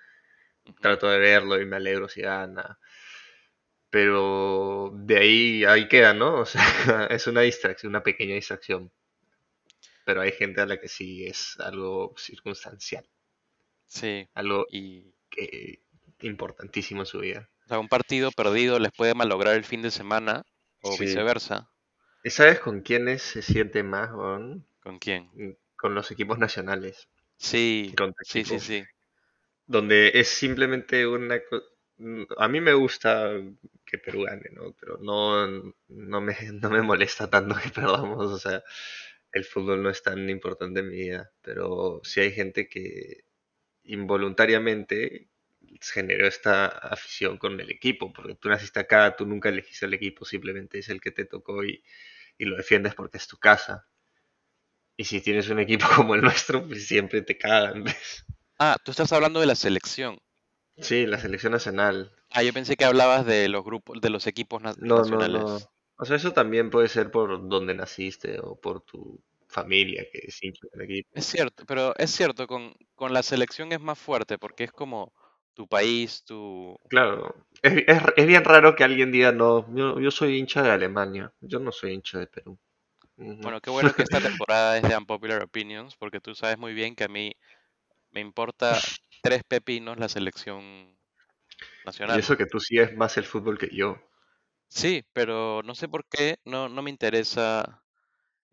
trato 0.81 1.09
de 1.09 1.19
verlo 1.19 1.61
y 1.61 1.65
me 1.65 1.77
alegro 1.77 2.09
si 2.09 2.21
gana. 2.21 2.79
Pero 3.89 4.91
de 4.95 5.17
ahí, 5.17 5.65
ahí 5.65 5.87
queda, 5.89 6.13
¿no? 6.13 6.35
O 6.41 6.45
sea, 6.45 6.61
es 7.09 7.27
una 7.27 7.41
distracción, 7.41 7.89
una 7.91 8.03
pequeña 8.03 8.35
distracción. 8.35 8.91
Pero 10.05 10.21
hay 10.21 10.31
gente 10.31 10.59
a 10.59 10.65
la 10.65 10.79
que 10.81 10.87
sí 10.87 11.23
es 11.27 11.55
algo 11.59 12.15
circunstancial, 12.17 13.07
Sí, 13.87 14.27
algo 14.35 14.65
y 14.71 15.13
importantísimo 16.21 17.01
en 17.01 17.05
su 17.05 17.19
vida. 17.19 17.49
o 17.65 17.67
sea, 17.67 17.79
un 17.79 17.87
partido 17.87 18.31
perdido 18.31 18.79
les 18.79 18.91
puede 18.91 19.13
malograr 19.13 19.55
el 19.55 19.63
fin 19.63 19.83
de 19.83 19.91
semana 19.91 20.41
o 20.81 20.97
Sí. 20.97 21.03
viceversa. 21.05 21.69
¿Y 22.23 22.29
sabes 22.29 22.59
con 22.59 22.81
quiénes 22.81 23.23
se 23.23 23.41
siente 23.41 23.81
más, 23.83 24.11
weón? 24.13 24.67
¿Con 24.81 24.97
quién? 24.99 25.29
Con 25.77 25.95
los 25.95 26.11
equipos 26.11 26.37
nacionales, 26.39 27.07
Sí, 27.39 27.93
sí, 28.23 28.43
sí, 28.43 28.59
sí. 28.59 28.83
donde 29.65 30.11
es 30.15 30.27
simplemente 30.27 31.05
una... 31.07 31.39
A 32.37 32.47
mí 32.47 32.61
me 32.61 32.73
gusta 32.73 33.31
que 33.85 33.97
Perú 33.97 34.23
gane, 34.23 34.49
¿no? 34.51 34.73
Pero 34.79 34.97
no, 34.99 35.47
no 35.87 36.21
me, 36.21 36.35
no 36.61 36.69
me 36.69 36.81
molesta 36.81 37.29
tanto 37.29 37.55
que 37.61 37.69
perdamos, 37.69 38.31
o 38.31 38.37
sea, 38.39 38.63
el 39.31 39.45
fútbol 39.45 39.83
no 39.83 39.89
es 39.89 40.03
tan 40.03 40.29
importante 40.29 40.81
en 40.81 40.89
mi 40.89 40.97
vida, 40.97 41.31
pero 41.41 42.01
sí 42.03 42.21
hay 42.21 42.31
gente 42.31 42.67
que 42.69 43.25
involuntariamente 43.87 45.29
generó 45.81 46.27
esta 46.27 46.67
afición 46.67 47.37
con 47.37 47.59
el 47.59 47.69
equipo, 47.71 48.13
porque 48.13 48.35
tú 48.35 48.49
naciste 48.49 48.79
acá, 48.79 49.15
tú 49.15 49.25
nunca 49.25 49.49
elegiste 49.49 49.85
el 49.85 49.93
equipo, 49.93 50.25
simplemente 50.25 50.79
es 50.79 50.89
el 50.89 51.01
que 51.01 51.11
te 51.11 51.25
tocó 51.25 51.63
y, 51.63 51.83
y 52.37 52.45
lo 52.45 52.57
defiendes 52.57 52.95
porque 52.95 53.17
es 53.17 53.27
tu 53.27 53.37
casa. 53.37 53.87
Y 54.97 55.05
si 55.05 55.21
tienes 55.21 55.49
un 55.49 55.59
equipo 55.59 55.85
como 55.95 56.15
el 56.15 56.21
nuestro, 56.21 56.65
pues 56.67 56.87
siempre 56.87 57.21
te 57.21 57.37
cagan. 57.37 57.85
Ah, 58.59 58.77
tú 58.83 58.91
estás 58.91 59.11
hablando 59.13 59.39
de 59.39 59.45
la 59.45 59.55
selección. 59.55 60.19
Sí, 60.79 61.05
la 61.05 61.19
selección 61.19 61.53
nacional. 61.53 62.11
Ah, 62.31 62.43
yo 62.43 62.53
pensé 62.53 62.75
que 62.75 62.85
hablabas 62.85 63.25
de 63.25 63.47
los 63.47 63.63
grupos, 63.63 63.99
de 64.01 64.09
los 64.09 64.27
equipos 64.27 64.61
na- 64.61 64.73
No, 64.79 64.97
no, 64.97 65.05
no. 65.05 65.17
nacionales. 65.19 65.69
O 65.97 66.05
sea, 66.05 66.15
eso 66.17 66.33
también 66.33 66.69
puede 66.69 66.87
ser 66.87 67.09
por 67.09 67.47
donde 67.49 67.73
naciste 67.73 68.39
o 68.39 68.59
por 68.59 68.81
tu 68.81 69.19
familia 69.47 70.05
que 70.11 70.19
es 70.27 70.43
hincha 70.43 70.67
del 70.73 70.81
equipo. 70.83 71.09
Es 71.13 71.25
cierto, 71.25 71.65
pero 71.65 71.93
es 71.97 72.11
cierto, 72.11 72.47
con, 72.47 72.73
con 72.95 73.11
la 73.13 73.21
selección 73.23 73.71
es 73.73 73.79
más 73.81 73.99
fuerte 73.99 74.37
porque 74.37 74.63
es 74.65 74.71
como 74.71 75.13
tu 75.53 75.67
país, 75.67 76.23
tu... 76.23 76.77
Claro, 76.89 77.45
es, 77.61 77.73
es, 77.87 78.01
es 78.17 78.27
bien 78.27 78.43
raro 78.43 78.75
que 78.75 78.83
alguien 78.83 79.11
diga, 79.11 79.31
no, 79.31 79.73
yo, 79.75 79.99
yo 80.01 80.11
soy 80.11 80.37
hincha 80.37 80.61
de 80.63 80.71
Alemania, 80.71 81.33
yo 81.41 81.59
no 81.59 81.71
soy 81.71 81.93
hincha 81.93 82.19
de 82.19 82.27
Perú. 82.27 82.59
Bueno, 83.41 83.61
qué 83.61 83.69
bueno 83.69 83.93
que 83.93 84.03
esta 84.03 84.19
temporada 84.21 84.77
es 84.77 84.87
de 84.87 84.97
Unpopular 84.97 85.43
Opinions 85.43 85.95
porque 85.95 86.19
tú 86.19 86.35
sabes 86.35 86.57
muy 86.57 86.73
bien 86.73 86.95
que 86.95 87.03
a 87.05 87.07
mí 87.07 87.33
me 88.11 88.21
importa 88.21 88.85
tres 89.21 89.43
pepinos 89.45 89.97
la 89.99 90.09
selección 90.09 90.97
Y 92.07 92.17
nacional. 92.17 92.17
eso 92.17 92.35
que 92.35 92.47
tú 92.47 92.59
sigues 92.59 92.97
más 92.97 93.17
el 93.17 93.23
fútbol 93.25 93.59
que 93.59 93.69
yo. 93.71 93.99
Sí, 94.69 95.03
pero 95.13 95.61
no 95.63 95.75
sé 95.75 95.87
por 95.87 96.05
qué 96.07 96.37
no, 96.45 96.69
no 96.69 96.81
me 96.81 96.89
interesa 96.89 97.83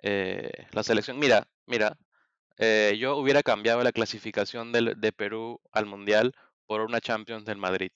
eh, 0.04 0.68
la 0.72 0.84
selección. 0.84 1.18
Mira, 1.20 1.48
mira, 1.66 1.98
eh, 2.58 2.96
yo 3.00 3.16
hubiera 3.18 3.42
cambiado 3.44 3.82
la 3.84 3.92
clasificación 3.92 4.72
del- 4.72 5.00
de 5.00 5.12
Perú 5.12 5.60
al 5.72 5.86
Mundial 5.86 6.34
por 6.66 6.82
una 6.82 7.00
Champions 7.02 7.44
del 7.46 7.58
Madrid. 7.58 7.90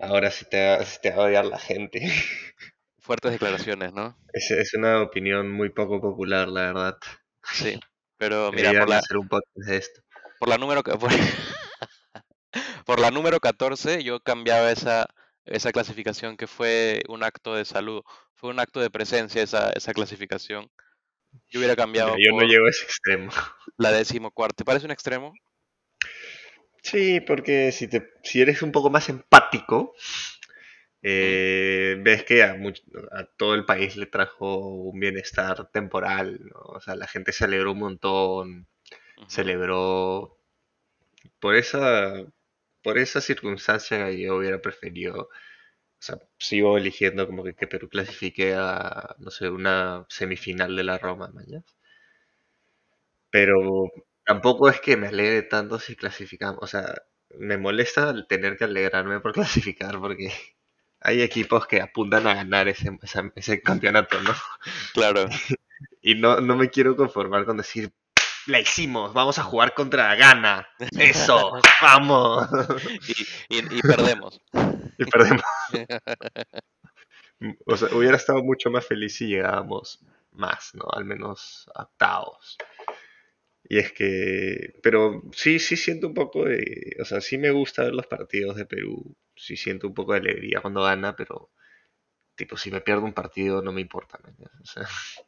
Ahora 0.00 0.30
sí 0.32 0.44
te, 0.50 0.84
sí 0.84 0.98
te 1.02 1.10
va 1.12 1.24
a 1.24 1.26
odiar 1.26 1.44
la 1.44 1.58
gente. 1.58 2.00
Fuertes 3.00 3.32
declaraciones, 3.32 3.92
¿no? 3.92 4.16
Es, 4.32 4.50
es 4.52 4.72
una 4.72 5.02
opinión 5.02 5.50
muy 5.52 5.68
poco 5.68 6.00
popular, 6.00 6.48
la 6.48 6.62
verdad. 6.72 6.96
Sí, 7.50 7.78
pero 8.16 8.52
mira, 8.52 8.74
por 8.74 8.88
la, 8.88 9.02
hacer 9.02 9.16
un 9.18 9.28
de 9.54 9.76
esto. 9.76 10.00
por 10.38 10.48
la 10.48 10.58
número, 10.58 10.82
por, 10.98 11.10
por 12.84 13.00
la 13.00 13.10
número 13.10 13.40
14 13.40 14.02
yo 14.02 14.20
cambiaba 14.20 14.70
esa, 14.70 15.06
esa 15.44 15.72
clasificación 15.72 16.36
que 16.36 16.46
fue 16.46 17.02
un 17.08 17.22
acto 17.22 17.54
de 17.54 17.64
salud, 17.64 18.02
fue 18.38 18.50
un 18.50 18.60
acto 18.60 18.80
de 18.80 18.90
presencia 18.90 19.42
esa, 19.42 19.70
esa 19.72 19.92
clasificación. 19.92 20.70
Yo 21.50 21.60
hubiera 21.60 21.76
cambiado 21.76 22.14
yo 22.18 22.32
no 22.36 22.42
llego 22.46 22.66
a 22.66 22.70
ese 22.70 22.84
extremo. 22.84 23.30
la 23.78 23.92
decimocuarta. 23.92 24.56
¿Te 24.56 24.64
parece 24.64 24.86
un 24.86 24.92
extremo? 24.92 25.32
Sí, 26.82 27.20
porque 27.20 27.72
si, 27.72 27.88
te, 27.88 28.12
si 28.22 28.40
eres 28.40 28.62
un 28.62 28.72
poco 28.72 28.90
más 28.90 29.08
empático, 29.08 29.94
eh, 31.02 31.96
ves 32.00 32.24
que 32.24 32.42
a, 32.42 32.54
much- 32.56 32.82
a 33.12 33.24
todo 33.24 33.54
el 33.54 33.64
país 33.64 33.96
le 33.96 34.06
trajo 34.06 34.56
un 34.58 34.98
bienestar 34.98 35.70
temporal, 35.70 36.40
¿no? 36.44 36.60
O 36.60 36.80
sea, 36.80 36.96
la 36.96 37.06
gente 37.06 37.32
celebró 37.32 37.72
un 37.72 37.78
montón, 37.80 38.68
celebró 39.28 40.38
por 41.40 41.56
esa, 41.56 42.24
por 42.82 42.98
esa 42.98 43.20
circunstancia 43.20 44.10
yo 44.12 44.36
hubiera 44.36 44.60
preferido, 44.60 45.28
o 46.00 46.02
sea, 46.02 46.18
sigo 46.38 46.76
eligiendo 46.78 47.26
como 47.26 47.44
que, 47.44 47.54
que 47.54 47.66
Perú 47.68 47.88
clasifique 47.88 48.54
a, 48.56 49.16
no 49.18 49.30
sé, 49.30 49.50
una 49.50 50.06
semifinal 50.08 50.76
de 50.76 50.84
la 50.84 50.98
Roma, 50.98 51.28
mañana. 51.34 51.64
Pero 53.30 53.90
tampoco 54.24 54.68
es 54.68 54.80
que 54.80 54.96
me 54.96 55.08
alegre 55.08 55.42
tanto 55.42 55.78
si 55.78 55.96
clasificamos, 55.96 56.58
o 56.62 56.66
sea, 56.66 56.94
me 57.38 57.58
molesta 57.58 58.10
el 58.10 58.26
tener 58.26 58.56
que 58.56 58.64
alegrarme 58.64 59.20
por 59.20 59.32
clasificar 59.72 59.98
porque 60.00 60.32
hay 61.00 61.22
equipos 61.22 61.66
que 61.66 61.80
apuntan 61.80 62.26
a 62.26 62.34
ganar 62.34 62.68
ese, 62.68 62.90
ese 63.36 63.62
campeonato, 63.62 64.20
¿no? 64.22 64.34
Claro. 64.94 65.26
Y 66.02 66.14
no, 66.16 66.40
no 66.40 66.56
me 66.56 66.70
quiero 66.70 66.96
conformar 66.96 67.44
con 67.44 67.58
decir, 67.58 67.92
la 68.46 68.60
hicimos, 68.60 69.14
vamos 69.14 69.38
a 69.38 69.44
jugar 69.44 69.74
contra 69.74 70.14
Ghana, 70.16 70.68
eso, 70.98 71.52
vamos. 71.82 72.48
Y, 73.08 73.58
y- 73.58 73.78
y 73.78 73.82
perdemos. 73.82 74.40
Y 74.98 75.04
perdemos. 75.04 75.42
O 77.66 77.76
sea, 77.76 77.88
hubiera 77.94 78.16
estado 78.16 78.42
mucho 78.42 78.68
más 78.68 78.84
feliz 78.84 79.14
si 79.14 79.28
llegábamos 79.28 80.04
más, 80.32 80.74
¿no? 80.74 80.86
Al 80.90 81.04
menos 81.04 81.70
octavos. 81.72 82.58
Y 83.62 83.78
es 83.78 83.92
que, 83.92 84.74
pero 84.82 85.22
sí, 85.32 85.58
sí 85.58 85.76
siento 85.76 86.08
un 86.08 86.14
poco 86.14 86.44
de, 86.44 86.96
o 87.00 87.04
sea, 87.04 87.20
sí 87.20 87.38
me 87.38 87.50
gusta 87.50 87.84
ver 87.84 87.94
los 87.94 88.06
partidos 88.06 88.56
de 88.56 88.64
Perú, 88.64 89.14
sí 89.36 89.56
siento 89.56 89.86
un 89.86 89.94
poco 89.94 90.12
de 90.12 90.18
alegría 90.18 90.60
cuando 90.60 90.82
gana, 90.82 91.14
pero 91.14 91.50
tipo, 92.34 92.56
si 92.56 92.70
me 92.70 92.80
pierdo 92.80 93.04
un 93.04 93.12
partido 93.12 93.62
no 93.62 93.72
me 93.72 93.82
importa, 93.82 94.18
¿me 94.24 94.30
entiendes? 94.30 94.60
O 94.60 94.66
sea, 94.66 94.88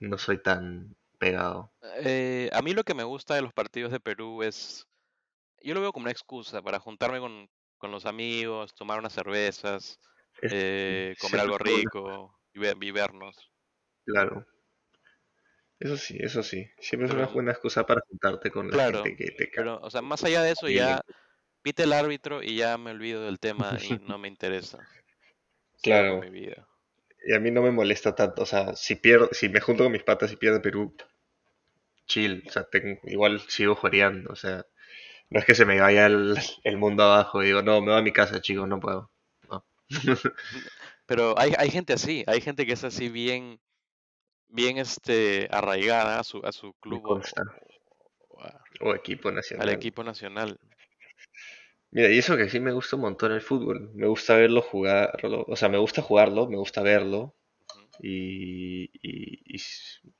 no 0.00 0.18
soy 0.18 0.42
tan 0.42 0.94
pegado. 1.18 1.72
Eh, 2.04 2.50
a 2.52 2.60
mí 2.62 2.74
lo 2.74 2.84
que 2.84 2.94
me 2.94 3.04
gusta 3.04 3.34
de 3.34 3.42
los 3.42 3.54
partidos 3.54 3.90
de 3.90 4.00
Perú 4.00 4.42
es, 4.42 4.86
yo 5.62 5.72
lo 5.72 5.80
veo 5.80 5.92
como 5.92 6.04
una 6.04 6.12
excusa 6.12 6.60
para 6.62 6.78
juntarme 6.78 7.20
con, 7.20 7.48
con 7.78 7.90
los 7.92 8.06
amigos, 8.06 8.74
tomar 8.74 8.98
unas 8.98 9.12
cervezas, 9.14 10.00
eh, 10.48 11.14
comer 11.18 11.40
algo 11.40 11.58
rico 11.58 12.38
y, 12.54 12.60
ve- 12.60 12.76
y 12.80 12.90
vernos. 12.92 13.50
claro. 14.04 14.46
Eso 15.80 15.96
sí, 15.96 16.18
eso 16.20 16.42
sí. 16.42 16.66
Siempre 16.78 17.08
es 17.08 17.14
una 17.14 17.28
buena 17.28 17.52
excusa 17.52 17.86
para 17.86 18.02
juntarte 18.10 18.50
con 18.50 18.70
la 18.70 18.76
claro, 18.76 19.14
gente 19.16 19.16
que 19.16 19.30
te 19.30 19.48
cae 19.50 19.64
pero, 19.64 19.78
o 19.80 19.90
sea, 19.90 20.02
más 20.02 20.22
allá 20.24 20.42
de 20.42 20.52
eso, 20.52 20.68
ya 20.68 21.00
pite 21.62 21.84
el 21.84 21.92
árbitro 21.92 22.42
y 22.42 22.56
ya 22.58 22.78
me 22.78 22.92
olvido 22.92 23.22
del 23.24 23.40
tema 23.40 23.78
y 23.82 23.98
no 24.00 24.18
me 24.18 24.28
interesa. 24.28 24.88
Con 26.06 26.18
mi 26.20 26.30
Claro. 26.30 26.30
vida. 26.30 26.68
Y 27.26 27.34
a 27.34 27.40
mí 27.40 27.50
no 27.50 27.62
me 27.62 27.70
molesta 27.72 28.14
tanto. 28.14 28.42
O 28.42 28.46
sea, 28.46 28.74
si 28.76 28.96
pierdo, 28.96 29.28
si 29.32 29.48
me 29.50 29.60
junto 29.60 29.84
con 29.84 29.92
mis 29.92 30.02
patas 30.04 30.32
y 30.32 30.36
pierde 30.36 30.60
Perú, 30.60 30.96
chill. 32.06 32.42
O 32.46 32.50
sea, 32.50 32.64
tengo- 32.64 33.00
igual 33.04 33.40
sigo 33.48 33.74
joreando. 33.74 34.32
O 34.32 34.36
sea, 34.36 34.66
no 35.30 35.40
es 35.40 35.44
que 35.44 35.54
se 35.54 35.64
me 35.64 35.80
vaya 35.80 36.06
el, 36.06 36.36
el 36.64 36.76
mundo 36.76 37.02
abajo 37.04 37.42
y 37.42 37.46
digo, 37.46 37.62
no, 37.62 37.80
me 37.80 37.90
voy 37.92 37.98
a 38.00 38.02
mi 38.02 38.12
casa, 38.12 38.40
chicos, 38.40 38.68
no 38.68 38.80
puedo. 38.80 39.10
No. 39.50 39.64
Pero 41.06 41.38
hay, 41.38 41.52
hay 41.58 41.70
gente 41.70 41.92
así, 41.92 42.24
hay 42.26 42.40
gente 42.40 42.66
que 42.66 42.72
es 42.72 42.84
así 42.84 43.08
bien, 43.08 43.60
bien 44.48 44.78
este, 44.78 45.48
arraigada 45.50 46.18
a 46.18 46.24
su, 46.24 46.40
a 46.44 46.52
su 46.52 46.72
club 46.74 47.00
o, 47.04 47.08
consta. 47.08 47.42
o 48.28 48.42
a- 48.42 48.60
O 48.80 48.94
equipo 48.94 49.28
al 49.28 49.36
nacional. 49.36 49.68
equipo 49.70 50.02
nacional. 50.04 50.58
Mira, 51.92 52.10
y 52.10 52.18
eso 52.18 52.36
que 52.36 52.48
sí 52.50 52.60
me 52.60 52.72
gusta 52.72 52.96
un 52.96 53.02
montón 53.02 53.32
el 53.32 53.40
fútbol. 53.40 53.90
Me 53.94 54.06
gusta 54.06 54.36
verlo 54.36 54.60
jugarlo. 54.60 55.44
O 55.48 55.56
sea, 55.56 55.68
me 55.68 55.78
gusta 55.78 56.02
jugarlo, 56.02 56.48
me 56.48 56.56
gusta 56.56 56.82
verlo. 56.82 57.34
Y, 58.00 58.90
y- 59.02 59.58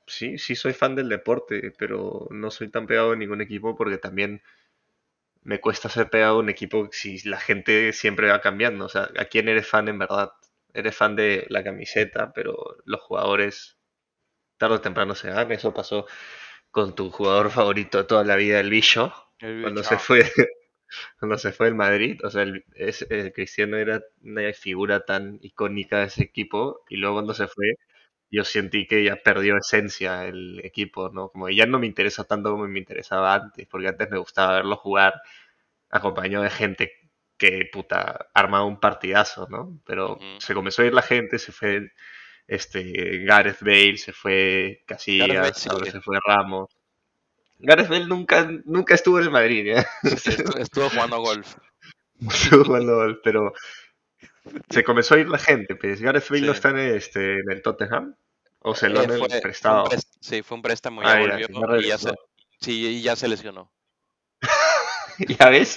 sí, 0.07 0.37
sí 0.37 0.55
soy 0.55 0.73
fan 0.73 0.95
del 0.95 1.09
deporte, 1.09 1.71
pero 1.77 2.27
no 2.31 2.49
soy 2.49 2.69
tan 2.69 2.87
pegado 2.87 3.11
a 3.11 3.15
ningún 3.15 3.41
equipo 3.41 3.75
porque 3.75 3.97
también 3.97 4.41
me 5.47 5.61
cuesta 5.61 5.89
ser 5.89 6.09
pegado 6.11 6.37
a 6.37 6.39
un 6.41 6.49
equipo 6.49 6.89
si 6.93 7.19
la 7.29 7.39
gente 7.39 7.93
siempre 7.93 8.29
va 8.29 8.41
cambiando. 8.41 8.85
O 8.85 8.89
sea, 8.89 9.09
¿a 9.19 9.25
quién 9.27 9.49
eres 9.49 9.67
fan 9.67 9.89
en 9.89 9.99
verdad? 9.99 10.31
Eres 10.73 10.95
fan 10.97 11.15
de 11.17 11.47
la 11.49 11.63
camiseta, 11.63 12.33
pero 12.33 12.77
los 12.85 13.01
jugadores 13.01 13.79
tarde 14.57 14.75
o 14.75 14.81
temprano 14.81 15.15
se 15.15 15.29
van. 15.31 15.51
Eso 15.51 15.73
pasó 15.73 16.05
con 16.71 16.95
tu 16.95 17.11
jugador 17.11 17.51
favorito 17.51 17.99
de 17.99 18.03
toda 18.05 18.23
la 18.25 18.35
vida, 18.37 18.59
el 18.59 18.69
Bicho, 18.71 19.13
El 19.39 19.61
cuando 19.63 19.83
se 19.83 19.97
fue, 19.97 20.21
cuando 21.19 21.37
se 21.37 21.51
fue 21.53 21.67
el 21.69 21.75
Madrid. 21.75 22.19
O 22.25 22.29
sea, 22.31 22.43
el, 22.43 22.65
es- 22.75 23.07
el 23.09 23.33
Cristiano 23.33 23.77
era 23.77 24.03
una 24.23 24.53
figura 24.53 25.05
tan 25.05 25.39
icónica 25.43 25.99
de 26.01 26.05
ese 26.07 26.23
equipo 26.23 26.83
y 26.89 26.97
luego 26.97 27.17
cuando 27.17 27.33
se 27.35 27.47
fue 27.47 27.75
yo 28.31 28.43
sentí 28.45 28.87
que 28.87 29.03
ya 29.03 29.15
perdió 29.17 29.57
esencia 29.57 30.25
el 30.25 30.59
equipo, 30.65 31.09
¿no? 31.09 31.29
Como 31.29 31.49
ya 31.49 31.65
no 31.65 31.79
me 31.79 31.87
interesa 31.87 32.25
tanto 32.25 32.51
como 32.51 32.67
me 32.67 32.79
interesaba 32.79 33.33
antes, 33.35 33.67
porque 33.67 33.87
antes 33.89 34.09
me 34.11 34.17
gustaba 34.19 34.55
verlo 34.55 34.75
jugar 34.77 35.15
acompañado 35.89 36.43
de 36.43 36.49
gente 36.51 36.91
que 37.37 37.69
puta, 37.71 38.29
armaba 38.33 38.65
un 38.65 38.79
partidazo, 38.79 39.47
¿no? 39.49 39.79
Pero 39.85 40.19
Ujú. 40.19 40.39
se 40.39 40.53
comenzó 40.55 40.81
a 40.81 40.85
ir 40.85 40.93
la 40.93 41.01
gente, 41.03 41.39
se 41.39 41.51
fue 41.51 41.91
este 42.47 43.19
Gareth 43.25 43.61
Bale, 43.61 43.97
se 43.97 44.13
fue 44.13 44.83
Bale 45.17 45.53
Casillas, 45.55 45.67
ahora 45.67 45.85
sigue. 45.85 45.91
se 45.91 46.01
fue 46.01 46.19
Ramos. 46.25 46.69
Gareth 47.59 47.89
Bale 47.89 48.07
nunca, 48.07 48.49
nunca 48.65 48.95
estuvo 48.95 49.19
en 49.19 49.25
el 49.25 49.31
Madrid, 49.31 49.65
¿ya? 49.75 49.85
Sí, 50.03 50.17
sí, 50.17 50.31
estu- 50.31 50.57
estuvo 50.59 50.89
jugando 50.89 51.19
golf. 51.21 51.55
Estuvo 52.19 52.65
jugando 52.65 52.95
gol, 52.95 53.21
pero 53.23 53.53
se 54.69 54.83
comenzó 54.83 55.15
a 55.15 55.19
ir 55.19 55.29
la 55.29 55.37
gente, 55.39 55.75
pues 55.75 56.01
Gareth 56.01 56.29
Bale 56.29 56.41
no 56.45 56.51
Sí. 56.51 56.57
está 56.57 56.69
en, 56.69 56.77
este, 56.79 57.39
en 57.39 57.51
el 57.51 57.61
Tottenham, 57.61 58.15
o 58.59 58.75
se 58.75 58.89
lo 58.89 59.01
Eh, 59.01 59.03
han 59.03 59.19
fue, 59.19 59.27
prestado. 59.41 59.85
pres- 59.85 60.07
sí, 60.19 60.41
fue 60.43 60.55
un 60.55 60.61
préstamo, 60.61 61.01
ya 61.03 61.09
Ah, 61.09 61.19
ya, 61.21 61.39
volvió 61.39 61.47
ya 61.47 61.65
y 61.79 61.87
ya 61.87 61.97
se, 61.97 62.09
regresó. 62.09 62.15
sí, 62.61 62.87
y 62.87 63.01
ya 63.01 63.15
se 63.15 63.27
lesionó. 63.27 63.71
¿Ya 65.39 65.49
ves? 65.49 65.75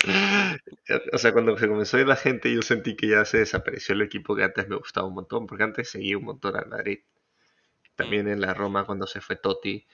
O 1.12 1.18
sea, 1.18 1.32
cuando 1.32 1.56
se 1.56 1.68
comenzó 1.68 1.96
a 1.96 2.00
ir 2.00 2.06
la 2.06 2.16
gente, 2.16 2.52
yo 2.52 2.62
sentí 2.62 2.96
que 2.96 3.08
ya 3.08 3.24
se 3.24 3.38
desapareció 3.38 3.94
el 3.94 4.02
equipo 4.02 4.36
que 4.36 4.44
antes 4.44 4.68
me 4.68 4.76
gustaba 4.76 5.06
un 5.06 5.14
montón, 5.14 5.46
porque 5.46 5.64
antes 5.64 5.90
seguía 5.90 6.18
un 6.18 6.24
montón 6.24 6.56
al 6.56 6.68
Madrid. 6.68 6.98
También 7.96 8.28
en 8.28 8.40
la 8.40 8.54
Roma, 8.54 8.86
cuando 8.86 9.06
se 9.06 9.20
fue 9.20 9.36
Totti, 9.36 9.86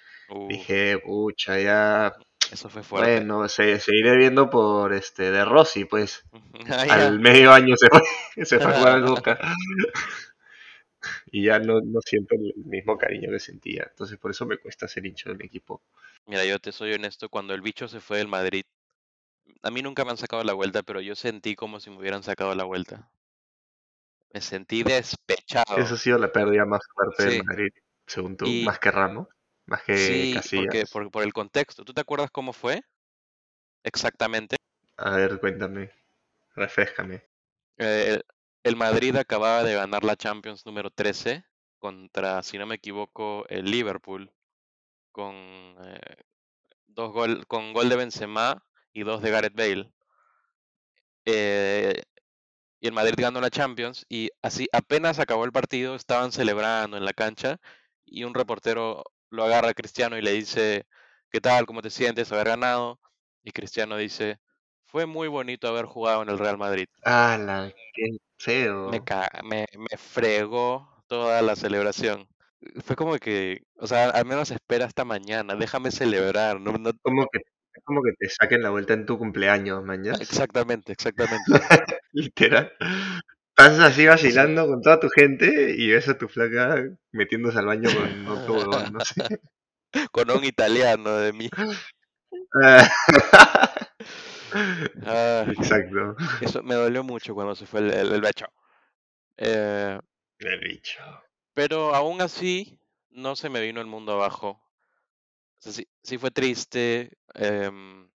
dije, 0.49 0.99
pucha, 0.99 1.59
ya, 1.61 2.15
eso 2.53 2.69
fue 2.69 2.83
fuerte. 2.83 3.17
bueno, 3.17 3.49
se, 3.49 3.79
seguiré 3.81 4.17
viendo 4.17 4.49
por 4.51 4.93
este 4.93 5.31
de 5.31 5.45
Rossi, 5.45 5.85
pues. 5.85 6.25
Ah. 6.69 7.07
Al 7.07 7.21
medio 7.21 7.53
año 7.53 7.75
se 7.77 7.87
fue, 7.89 8.01
se 8.47 8.59
fue 8.59 8.73
a 8.73 8.79
jugar 8.79 8.93
al 8.95 9.03
Boca. 9.07 9.39
Y 11.31 11.45
ya 11.45 11.59
no, 11.59 11.81
no 11.81 12.01
siento 12.05 12.35
el 12.35 12.53
mismo 12.65 12.97
cariño 12.99 13.31
que 13.31 13.39
sentía. 13.39 13.87
Entonces, 13.91 14.19
por 14.19 14.31
eso 14.31 14.47
me 14.47 14.59
cuesta 14.59 14.89
ser 14.89 15.07
hincha 15.07 15.29
de 15.31 15.37
un 15.37 15.43
equipo. 15.45 15.83
Mira, 16.27 16.45
yo 16.45 16.59
te 16.59 16.73
soy 16.73 16.93
honesto, 16.95 17.29
cuando 17.29 17.55
el 17.55 17.61
bicho 17.61 17.87
se 17.89 18.01
fue 18.01 18.19
del 18.19 18.27
Madrid, 18.29 18.65
a 19.63 19.71
mí 19.71 19.83
nunca 19.83 20.05
me 20.05 20.11
han 20.11 20.17
sacado 20.17 20.43
la 20.43 20.55
vuelta, 20.55 20.83
pero 20.83 21.01
yo 21.01 21.15
sentí 21.15 21.55
como 21.55 21.79
si 21.79 21.91
me 21.91 21.99
hubieran 21.99 22.23
sacado 22.25 22.55
la 22.55 22.65
vuelta. 22.65 23.09
Me 24.33 24.41
sentí 24.41 24.81
Esa 24.81 24.89
despechado. 24.95 25.77
ha 25.77 25.97
sido 25.97 26.19
la 26.19 26.33
pérdida 26.33 26.65
más 26.65 26.81
fuerte 26.93 27.23
Sí. 27.23 27.29
del 27.37 27.45
Madrid, 27.45 27.73
según 28.07 28.37
tú, 28.37 28.47
Y 28.47 28.65
más 28.65 28.79
que 28.81 28.91
Ramos, 28.91 29.29
más 29.67 29.83
que 29.83 29.97
sí, 29.97 30.35
porque 30.55 30.81
Casillas. 30.81 30.91
por, 30.91 31.11
por 31.11 31.23
el 31.23 31.33
contexto. 31.33 31.85
¿Tú 31.85 31.93
te 31.93 32.01
acuerdas 32.01 32.31
cómo 32.31 32.53
fue 32.53 32.83
exactamente? 33.83 34.57
A 34.97 35.11
ver, 35.17 35.39
cuéntame, 35.41 35.91
refrescame. 36.55 37.23
Eh, 37.79 38.15
el, 38.15 38.25
el 38.65 38.77
Madrid 38.77 39.17
acababa 39.17 39.63
de 39.63 39.75
ganar 39.75 40.05
la 40.05 40.17
Champions 40.17 40.65
número 40.67 40.91
13 40.91 41.45
contra, 41.79 42.43
si 42.43 42.59
no 42.59 42.67
me 42.67 42.77
equivoco, 42.77 43.47
el 43.49 43.71
Liverpool 43.71 44.33
con 45.13 45.35
eh, 45.35 46.25
dos 46.87 47.13
gol, 47.13 47.47
con 47.47 47.73
gol 47.73 47.89
de 47.89 47.97
Benzema 47.97 48.63
y 48.93 49.03
dos 49.03 49.23
de 49.23 49.31
Gareth 49.31 49.55
Bale. 49.55 49.91
Eh, 51.25 52.03
y 52.81 52.87
el 52.87 52.93
Madrid 52.93 53.15
ganó 53.19 53.41
la 53.41 53.51
Champions 53.51 54.05
y 54.09 54.31
así 54.43 54.69
apenas 54.73 55.19
acabó 55.19 55.45
el 55.45 55.53
partido 55.53 55.95
estaban 55.95 56.33
celebrando 56.33 56.97
en 56.97 57.05
la 57.05 57.13
cancha 57.13 57.59
y 58.05 58.25
un 58.25 58.35
reportero 58.35 59.05
lo 59.31 59.45
agarra 59.45 59.71
a 59.71 59.75
Cristiano 59.75 60.17
y 60.19 60.23
le 60.23 60.33
dice, 60.33 60.87
¿qué 61.31 61.41
tal? 61.41 61.67
¿Cómo 61.67 61.83
te 61.83 61.91
sientes 61.91 62.33
haber 62.33 62.49
ganado? 62.49 63.01
Y 63.43 63.53
Cristiano 63.53 63.97
dice, 63.97 64.39
fue 64.87 65.07
muy 65.07 65.29
bonito 65.29 65.69
haber 65.69 65.87
jugado 65.87 66.23
en 66.23 66.31
el 66.31 66.39
Real 66.39 66.59
Madrid. 66.59 66.87
¡Hala! 67.05 67.73
¡Qué 67.95 68.19
Me, 68.85 69.01
feo! 69.01 69.03
ca- 69.03 69.31
me, 69.45 69.67
me 69.77 69.97
fregó 69.99 70.89
toda 71.09 71.43
la 71.43 71.57
celebración. 71.57 72.29
Fue 72.85 72.97
como 72.97 73.17
que, 73.19 73.63
o 73.77 73.87
sea, 73.87 74.11
al 74.11 74.25
menos 74.27 74.51
espera 74.51 74.87
hasta 74.87 75.05
mañana, 75.05 75.55
déjame 75.57 75.91
celebrar. 75.91 76.61
No, 76.61 76.73
no- 76.79 76.93
Como 77.03 77.27
que, 77.33 77.39
es 77.75 77.85
como 77.85 78.03
que 78.03 78.13
te 78.19 78.29
saquen 78.29 78.63
la 78.63 78.71
vuelta 78.71 78.95
en 78.95 79.07
tu 79.07 79.19
cumpleaños, 79.19 79.79
ah, 79.79 79.83
mañas. 79.87 80.19
exactamente, 80.21 80.93
exactamente. 80.93 81.53
Literal. 82.13 82.73
Estás 83.59 83.79
así 83.81 84.03
Sí. 84.03 84.07
vacilando 84.07 84.67
con 84.67 84.83
toda 84.83 85.01
tu 85.01 85.09
gente 85.09 85.75
y 85.77 85.89
ves 85.91 86.09
a 86.09 86.19
tu 86.19 86.29
flaca 86.29 86.77
metiéndose 87.13 87.59
al 87.59 87.67
baño 87.67 87.89
con 87.95 88.29
otro 88.29 88.91
no 88.91 89.01
sé. 89.01 89.41
Con 90.13 90.31
un 90.31 90.45
italiano 90.45 91.17
de 91.17 91.33
mí. 91.33 91.49
Ah, 95.05 95.45
Exacto. 95.49 96.17
eso 96.41 96.63
me 96.63 96.75
dolió 96.75 97.03
mucho 97.03 97.35
cuando 97.35 97.55
se 97.55 97.67
fue 97.67 97.81
el, 97.81 97.93
el, 97.93 98.13
el 98.13 98.21
Becho. 98.21 98.47
Eh, 99.37 99.99
El 100.39 100.61
bicho. 100.61 101.01
pero 101.53 101.95
aún 101.95 102.21
así, 102.23 102.79
no 103.11 103.37
se 103.37 103.49
me 103.51 103.61
vino 103.61 103.81
el 103.81 103.87
mundo 103.87 104.13
abajo. 104.13 104.49
O 105.59 105.61
sea, 105.63 105.73
sí, 105.73 105.87
sí 106.03 106.17
fue 106.19 106.31
triste. 106.31 107.11
em, 107.35 108.09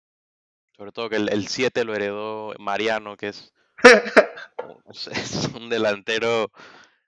sobre 0.77 0.91
todo 0.91 1.09
que 1.09 1.17
el, 1.17 1.29
el 1.31 1.47
7 1.47 1.83
lo 1.83 1.93
heredó 1.93 2.53
Mariano, 2.59 3.17
que 3.17 3.27
es, 3.29 3.53
es 5.11 5.47
un 5.55 5.69
delantero 5.69 6.51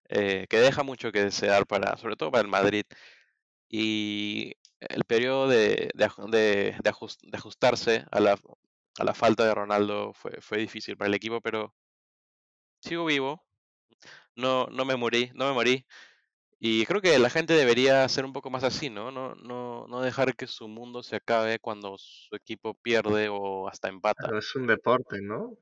eh, 0.09 0.47
que 0.49 0.59
deja 0.59 0.83
mucho 0.83 1.11
que 1.11 1.23
desear 1.25 1.65
para, 1.67 1.97
sobre 1.97 2.15
todo 2.15 2.31
para 2.31 2.43
el 2.43 2.47
Madrid. 2.49 2.85
Y 3.69 4.53
el 4.81 5.05
periodo 5.05 5.47
de, 5.49 5.91
de, 5.95 6.05
aj- 6.09 6.29
de- 6.31 6.77
de 6.83 6.91
ajus- 6.91 7.19
de 7.21 7.37
ajustarse 7.37 8.05
a 8.11 8.19
la, 8.21 8.39
a 8.99 9.03
la 9.05 9.13
falta 9.15 9.45
de 9.45 9.55
Ronaldo 9.55 10.13
fue, 10.13 10.33
fue 10.41 10.59
difícil 10.59 10.97
para 10.97 11.09
el 11.09 11.15
equipo, 11.15 11.41
pero 11.41 11.75
sigo 12.81 13.05
vivo, 13.05 13.45
no, 14.35 14.67
no 14.67 14.85
me 14.85 14.95
morí, 14.95 15.31
no 15.35 15.47
me 15.47 15.53
morí. 15.53 15.85
Y 16.59 16.85
creo 16.87 17.01
que 17.01 17.19
la 17.19 17.29
gente 17.29 17.53
debería 17.55 18.07
ser 18.09 18.25
un 18.25 18.33
poco 18.33 18.49
más 18.49 18.63
así, 18.63 18.89
¿no? 18.89 19.11
No, 19.11 19.35
no, 19.35 19.87
no 19.87 20.01
dejar 20.01 20.35
que 20.35 20.47
su 20.47 20.67
mundo 20.69 21.03
se 21.03 21.17
acabe 21.17 21.59
cuando 21.59 21.97
su 21.99 22.35
equipo 22.35 22.75
pierde 22.75 23.29
o 23.29 23.67
hasta 23.69 23.89
empata. 23.89 24.23
Claro, 24.23 24.39
es 24.39 24.55
un 24.55 24.65
deporte, 24.67 25.21
¿no? 25.21 25.57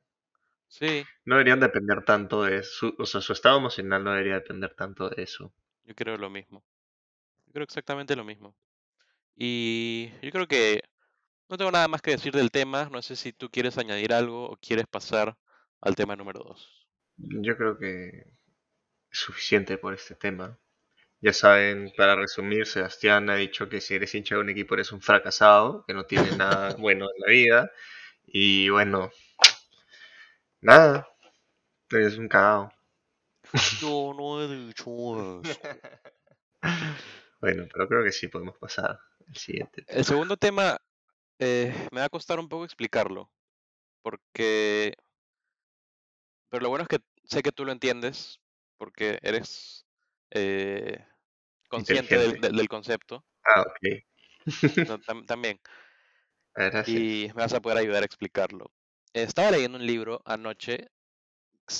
Sí, 0.72 1.06
No 1.26 1.36
deberían 1.36 1.60
depender 1.60 2.04
tanto 2.06 2.44
de 2.44 2.64
su, 2.64 2.96
o 2.98 3.06
sea, 3.06 3.22
su 3.22 3.34
estado 3.34 3.58
emocional 3.58 4.04
no 4.04 4.12
debería 4.12 4.36
depender 4.36 4.74
tanto 4.76 5.10
de 5.10 5.24
eso. 5.24 5.54
yo 5.84 5.96
creo 5.96 6.18
lo 6.18 6.30
mismo. 6.30 6.64
Yo 7.48 7.54
creo 7.54 7.66
exactamente 7.66 8.16
lo 8.16 8.24
mismo. 8.26 8.56
Y 9.36 10.12
yo 10.22 10.32
creo 10.32 10.48
que 10.48 10.84
no 11.50 11.58
tengo 11.58 11.72
nada 11.72 11.88
más 11.90 12.02
que 12.02 12.12
decir 12.12 12.34
del 12.34 12.52
tema. 12.52 12.90
No 12.92 13.02
sé 13.02 13.16
si 13.16 13.34
tú 13.34 13.50
quieres 13.52 13.78
añadir 13.78 14.14
algo 14.14 14.50
o 14.52 14.58
quieres 14.58 14.88
pasar 14.88 15.38
al 15.82 15.96
tema 15.96 16.16
número 16.16 16.42
2. 16.44 16.88
Yo 17.18 17.56
creo 17.58 17.78
que 17.78 18.08
es 19.12 19.20
suficiente 19.20 19.78
por 19.78 19.94
este 19.94 20.16
tema. 20.16 20.60
Ya 21.22 21.34
saben, 21.34 21.94
para 21.98 22.16
resumir, 22.16 22.68
Sebastián 22.68 23.30
ha 23.30 23.36
dicho 23.36 23.70
que 23.70 23.82
si 23.82 23.96
eres 23.96 24.16
hincha 24.16 24.36
de 24.36 24.42
un 24.42 24.50
equipo 24.50 24.76
eres 24.76 24.92
un 24.92 25.02
fracasado, 25.02 25.86
que 25.88 25.94
no 25.94 26.06
tiene 26.06 26.32
nada 26.34 26.76
bueno 26.80 27.06
en 27.06 27.22
la 27.26 27.32
vida. 27.32 27.72
Y 28.28 28.70
bueno, 28.70 29.12
nada, 30.62 31.08
eres 31.91 32.17
un 32.17 32.28
cagado. 32.28 32.71
Yo 33.80 34.13
no 34.15 34.41
he 34.41 34.47
dicho 34.67 35.41
eso. 35.43 35.60
Bueno, 37.41 37.67
pero 37.74 37.88
creo 37.88 38.04
que 38.04 38.12
sí 38.12 38.28
podemos 38.28 38.56
pasar 38.60 39.00
al 39.28 39.36
siguiente. 39.36 39.84
El 39.88 40.06
segundo 40.06 40.38
tema 40.38 40.80
eh, 41.39 41.74
me 41.91 42.02
va 42.02 42.06
a 42.06 42.10
costar 42.10 42.39
un 42.39 42.47
poco 42.47 42.65
explicarlo. 42.65 43.32
Porque... 44.04 44.93
Pero 46.50 46.62
lo 46.62 46.69
bueno 46.69 46.84
es 46.84 46.88
que 46.89 47.00
sé 47.24 47.41
que 47.41 47.52
tú 47.52 47.65
lo 47.65 47.71
entiendes. 47.71 48.39
Porque 48.78 49.17
eres 49.24 49.88
eh, 50.30 51.04
consciente 51.67 52.15
del, 52.17 52.39
del- 52.39 52.56
del 52.56 52.69
concepto. 52.69 53.26
Ah, 53.43 53.62
ok. 53.62 54.88
no, 54.88 55.00
tam- 55.00 55.26
también. 55.26 55.60
Gracias. 56.56 56.88
Y 56.89 57.28
me 57.36 57.41
vas 57.41 57.54
a 57.54 57.62
poder 57.62 57.80
ayudar 57.80 58.04
a 58.04 58.06
explicarlo. 58.06 58.71
Estaba 59.13 59.52
leyendo 59.52 59.78
un 59.78 59.86
libro 59.86 60.21
anoche 60.26 60.89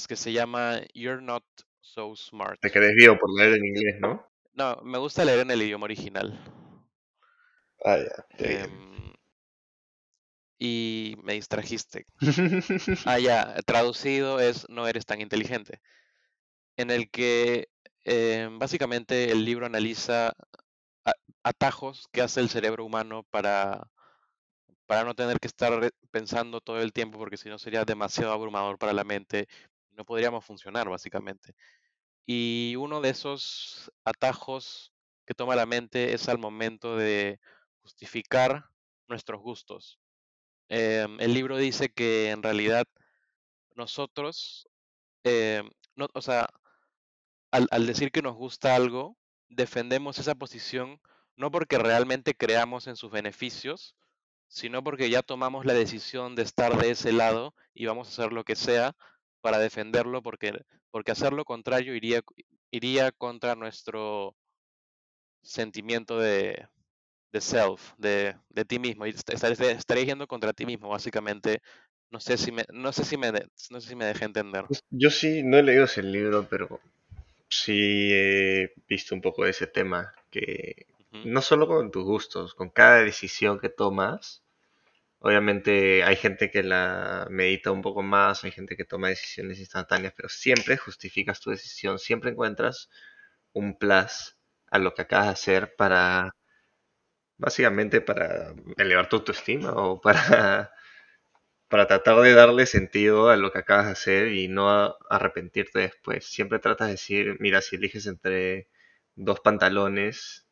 que 0.07 0.15
se 0.17 0.33
llama 0.33 0.81
You're 0.93 1.21
Not 1.21 1.45
So 1.79 2.13
Smart. 2.15 2.59
Te 2.59 2.69
quedé 2.69 2.93
vivo 2.93 3.17
por 3.17 3.29
leer 3.37 3.53
en 3.53 3.65
inglés, 3.65 3.95
¿no? 4.01 4.29
No, 4.53 4.81
me 4.83 4.97
gusta 4.97 5.23
leer 5.23 5.39
en 5.39 5.51
el 5.51 5.61
idioma 5.61 5.85
original. 5.85 6.37
Ah, 7.85 7.97
ya, 7.97 8.25
bien. 8.37 8.61
Em, 8.63 9.13
y 10.59 11.15
me 11.23 11.33
distrajiste. 11.33 12.05
Ah, 13.05 13.17
ya, 13.17 13.55
traducido 13.65 14.39
es 14.39 14.67
No 14.69 14.87
eres 14.87 15.05
tan 15.05 15.21
inteligente. 15.21 15.79
En 16.75 16.91
el 16.91 17.09
que 17.09 17.69
em, 18.03 18.59
básicamente 18.59 19.31
el 19.31 19.45
libro 19.45 19.65
analiza 19.65 20.33
atajos 21.43 22.07
que 22.11 22.21
hace 22.21 22.41
el 22.41 22.49
cerebro 22.49 22.85
humano 22.85 23.25
para, 23.31 23.89
para 24.91 25.06
no 25.06 25.15
tener 25.15 25.39
que 25.39 25.47
estar 25.47 25.71
pensando 26.12 26.60
todo 26.60 26.82
el 26.82 26.91
tiempo, 26.91 27.17
porque 27.17 27.38
si 27.38 27.47
no 27.47 27.58
sería 27.58 27.86
demasiado 27.86 28.34
abrumador 28.34 28.77
para 28.77 28.91
la 28.91 29.06
mente. 29.06 29.47
No 29.91 30.04
podríamos 30.04 30.43
funcionar, 30.43 30.89
básicamente. 30.89 31.56
Y 32.25 32.75
uno 32.77 32.99
de 32.99 33.08
esos 33.08 33.89
atajos 34.04 34.91
que 35.25 35.34
toma 35.34 35.56
la 35.56 35.65
mente 35.65 36.13
es 36.13 36.27
al 36.27 36.39
momento 36.39 36.97
de 36.97 37.39
justificar 37.82 38.65
nuestros 39.08 39.39
gustos. 39.39 39.97
Em, 40.67 41.17
el 41.21 41.34
libro 41.36 41.56
dice 41.56 41.88
que 41.88 42.32
en 42.32 42.43
realidad 42.43 42.86
nosotros, 43.75 44.67
em, 45.23 45.69
o 46.13 46.21
sea, 46.21 46.49
al 47.51 47.88
decir 47.88 48.12
que 48.12 48.21
nos 48.21 48.36
gusta 48.36 48.75
algo, 48.75 49.15
defendemos 49.47 50.19
esa 50.19 50.36
posición 50.36 50.99
no 51.38 51.49
porque 51.49 51.77
realmente 51.77 52.36
creamos 52.36 52.88
en 52.88 52.97
sus 52.97 53.10
beneficios, 53.10 53.95
sino 54.51 54.83
porque 54.83 55.09
ya 55.09 55.21
tomamos 55.21 55.65
la 55.65 55.73
decisión 55.73 56.35
de 56.35 56.43
estar 56.43 56.77
de 56.77 56.91
ese 56.91 57.13
lado 57.13 57.55
y 57.73 57.85
vamos 57.85 58.07
a 58.07 58.11
hacer 58.11 58.33
lo 58.33 58.43
que 58.43 58.57
sea 58.57 58.97
para 59.39 59.59
defenderlo, 59.59 60.21
porque, 60.21 60.51
porque 60.91 61.13
hacer 61.13 61.31
lo 61.31 61.45
contrario 61.45 61.95
iría, 61.95 62.21
iría 62.69 63.13
contra 63.13 63.55
nuestro 63.55 64.35
sentimiento 65.41 66.19
de, 66.19 66.67
de 67.31 67.41
self, 67.41 67.93
de, 67.97 68.35
de 68.49 68.65
ti 68.65 68.77
mismo, 68.77 69.07
y 69.07 69.11
estarías 69.11 70.05
yendo 70.05 70.27
contra 70.27 70.51
ti 70.51 70.65
mismo, 70.65 70.89
básicamente. 70.89 71.61
No 72.11 72.19
sé 72.19 72.37
si 72.37 72.51
me, 72.51 72.65
no 72.73 72.91
sé 72.91 73.05
si 73.05 73.15
me, 73.15 73.31
no 73.31 73.79
sé 73.79 73.87
si 73.87 73.95
me 73.95 74.03
dejé 74.03 74.25
entender. 74.25 74.65
Pues, 74.67 74.83
yo 74.89 75.09
sí, 75.09 75.43
no 75.43 75.57
he 75.57 75.63
leído 75.63 75.85
ese 75.85 76.03
libro, 76.03 76.45
pero 76.49 76.81
sí 77.47 78.11
he 78.11 78.73
visto 78.89 79.15
un 79.15 79.21
poco 79.21 79.45
de 79.45 79.51
ese 79.51 79.67
tema, 79.67 80.13
que 80.29 80.87
no 81.25 81.41
solo 81.41 81.67
con 81.67 81.91
tus 81.91 82.03
gustos, 82.03 82.53
con 82.53 82.69
cada 82.69 83.03
decisión 83.03 83.59
que 83.59 83.69
tomas, 83.69 84.40
obviamente 85.21 86.03
hay 86.03 86.15
gente 86.17 86.51
que 86.51 86.63
la 86.63 87.27
medita 87.29 87.71
un 87.71 87.81
poco 87.81 88.03
más, 88.03 88.43
hay 88.43 88.51
gente 88.51 88.75
que 88.77 88.86
toma 88.86 89.10
decisiones 89.10 89.60
instantáneas, 89.60 90.13
pero 90.15 90.29
siempre 90.29 90.77
justificas 90.77 91.39
tu 91.41 91.51
decisión, 91.51 91.99
siempre 91.99 92.31
encuentras 92.31 92.89
un 93.53 93.77
plus 93.77 94.38
a 94.71 94.79
lo 94.79 94.93
que 94.95 95.03
acabas 95.03 95.27
de 95.27 95.34
hacer 95.34 95.75
para, 95.77 96.36
básicamente 97.38 98.01
para 98.01 98.53
elevar 98.77 99.10
tu 99.10 99.17
autoestima 99.17 99.73
o 99.73 99.99
para, 100.01 100.71
para 101.69 101.88
tratar 101.88 102.21
de 102.21 102.34
darle 102.34 102.65
sentido 102.65 103.29
a 103.29 103.38
lo 103.38 103.51
que 103.51 103.60
acabas 103.60 103.88
de 103.88 103.91
hacer 103.93 104.27
y 104.34 104.47
no 104.47 104.97
arrepentirte 105.10 105.79
después. 105.79 106.25
Siempre 106.25 106.60
tratas 106.60 106.88
de 106.89 106.93
decir, 106.93 107.38
mira, 107.39 107.62
si 107.62 107.77
eliges 107.77 108.07
entre 108.07 108.69
dos 109.15 109.39
pantalones 109.41 110.47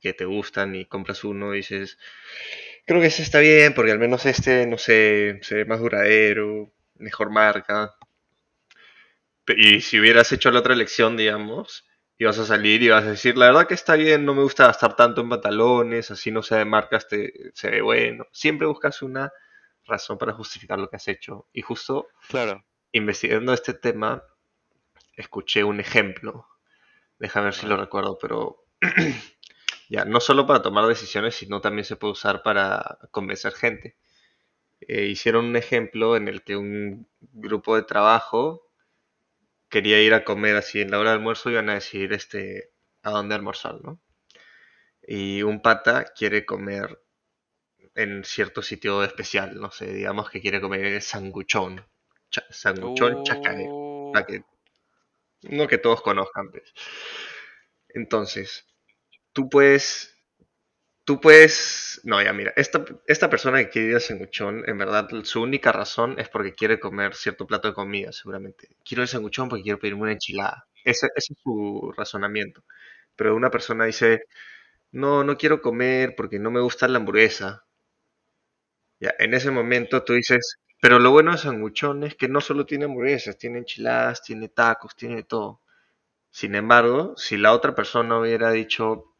que 0.00 0.12
te 0.14 0.24
gustan 0.24 0.74
y 0.74 0.86
compras 0.86 1.24
uno 1.24 1.52
dices, 1.52 1.98
creo 2.86 3.00
que 3.00 3.08
ese 3.08 3.22
está 3.22 3.40
bien 3.40 3.74
porque 3.74 3.92
al 3.92 3.98
menos 3.98 4.24
este, 4.26 4.66
no 4.66 4.78
sé, 4.78 5.38
se 5.42 5.56
ve 5.56 5.64
más 5.64 5.80
duradero, 5.80 6.72
mejor 6.94 7.30
marca. 7.30 7.94
Y 9.48 9.80
si 9.80 10.00
hubieras 10.00 10.32
hecho 10.32 10.50
la 10.50 10.60
otra 10.60 10.74
elección, 10.74 11.16
digamos, 11.16 11.84
y 12.18 12.24
vas 12.24 12.38
a 12.38 12.46
salir 12.46 12.82
y 12.82 12.88
vas 12.88 13.04
a 13.04 13.10
decir, 13.10 13.36
la 13.36 13.46
verdad 13.46 13.66
que 13.66 13.74
está 13.74 13.94
bien, 13.94 14.24
no 14.24 14.34
me 14.34 14.42
gusta 14.42 14.66
gastar 14.66 14.96
tanto 14.96 15.20
en 15.20 15.28
pantalones, 15.28 16.10
así 16.10 16.30
no 16.30 16.42
sea 16.42 16.58
de 16.58 16.64
marcas, 16.64 17.06
te, 17.08 17.52
se 17.54 17.70
ve 17.70 17.82
bueno. 17.82 18.26
Siempre 18.32 18.66
buscas 18.66 19.02
una 19.02 19.30
razón 19.84 20.18
para 20.18 20.32
justificar 20.32 20.78
lo 20.78 20.88
que 20.88 20.96
has 20.96 21.08
hecho. 21.08 21.48
Y 21.52 21.62
justo 21.62 22.08
claro. 22.28 22.64
investigando 22.92 23.52
este 23.52 23.74
tema, 23.74 24.22
escuché 25.14 25.62
un 25.62 25.80
ejemplo. 25.80 26.46
Déjame 27.18 27.46
ver 27.46 27.54
si 27.54 27.66
lo 27.66 27.76
recuerdo, 27.76 28.18
pero 28.20 28.64
ya, 29.88 30.04
no 30.04 30.20
solo 30.20 30.46
para 30.46 30.62
tomar 30.62 30.86
decisiones, 30.86 31.34
sino 31.34 31.60
también 31.60 31.84
se 31.84 31.96
puede 31.96 32.12
usar 32.12 32.42
para 32.42 32.98
convencer 33.10 33.52
gente. 33.52 33.96
Eh, 34.80 35.06
hicieron 35.06 35.46
un 35.46 35.56
ejemplo 35.56 36.16
en 36.16 36.28
el 36.28 36.42
que 36.42 36.56
un 36.56 37.08
grupo 37.20 37.76
de 37.76 37.82
trabajo 37.82 38.70
quería 39.68 40.00
ir 40.02 40.14
a 40.14 40.24
comer 40.24 40.56
así 40.56 40.80
en 40.80 40.90
la 40.90 40.98
hora 40.98 41.10
de 41.10 41.16
almuerzo, 41.16 41.50
iban 41.50 41.70
a 41.70 41.74
decir 41.74 42.12
este, 42.12 42.72
a 43.02 43.10
dónde 43.10 43.34
almorzar, 43.34 43.80
¿no? 43.82 44.00
Y 45.02 45.42
un 45.42 45.62
pata 45.62 46.04
quiere 46.16 46.44
comer 46.44 47.00
en 47.94 48.24
cierto 48.24 48.62
sitio 48.62 49.02
especial, 49.04 49.58
no 49.60 49.70
sé, 49.70 49.92
digamos 49.92 50.30
que 50.30 50.40
quiere 50.40 50.60
comer 50.60 51.00
sanguchón, 51.02 51.84
sanguchón 52.50 53.24
chacarero, 53.24 54.12
que, 54.26 54.44
no 55.42 55.66
que 55.66 55.78
todos 55.78 56.02
conozcan, 56.02 56.50
pues. 56.50 56.72
Entonces, 57.88 58.66
tú 59.36 59.48
puedes 59.50 59.88
tú 61.04 61.20
puedes. 61.20 62.00
No, 62.04 62.22
ya 62.22 62.32
mira, 62.32 62.52
esta, 62.56 62.84
esta 63.06 63.30
persona 63.30 63.58
que 63.60 63.70
quiere 63.70 63.88
ir 63.90 63.96
a 63.96 64.00
sanguchón, 64.00 64.64
en 64.68 64.78
verdad, 64.78 65.08
su 65.24 65.42
única 65.42 65.72
razón 65.72 66.16
es 66.18 66.28
porque 66.28 66.54
quiere 66.54 66.80
comer 66.80 67.14
cierto 67.14 67.46
plato 67.46 67.68
de 67.68 67.74
comida, 67.74 68.12
seguramente. 68.12 68.68
Quiero 68.84 69.02
el 69.02 69.08
sanguchón 69.08 69.48
porque 69.48 69.64
quiero 69.64 69.78
pedirme 69.80 70.02
una 70.02 70.12
enchilada. 70.12 70.66
Ese, 70.84 71.08
es 71.16 71.28
su 71.42 71.92
razonamiento. 71.96 72.64
Pero 73.16 73.36
una 73.36 73.50
persona 73.50 73.86
dice, 73.86 74.24
no, 74.92 75.24
no 75.24 75.36
quiero 75.38 75.62
comer 75.62 76.14
porque 76.16 76.38
no 76.40 76.50
me 76.52 76.60
gusta 76.60 76.88
la 76.88 76.98
hamburguesa. 76.98 77.64
Ya, 79.00 79.14
en 79.18 79.34
ese 79.34 79.50
momento 79.50 80.04
tú 80.04 80.14
dices, 80.14 80.58
pero 80.80 80.98
lo 80.98 81.10
bueno 81.10 81.32
de 81.32 81.38
sanguchón 81.38 82.04
es 82.04 82.14
que 82.14 82.28
no 82.28 82.40
solo 82.40 82.66
tiene 82.66 82.84
hamburguesas, 82.86 83.38
tiene 83.38 83.58
enchiladas, 83.58 84.22
tiene 84.22 84.48
tacos, 84.48 84.94
tiene 84.96 85.22
todo. 85.22 85.62
Sin 86.30 86.54
embargo, 86.56 87.14
si 87.16 87.36
la 87.38 87.52
otra 87.54 87.74
persona 87.74 88.20
hubiera 88.20 88.50
dicho, 88.52 89.15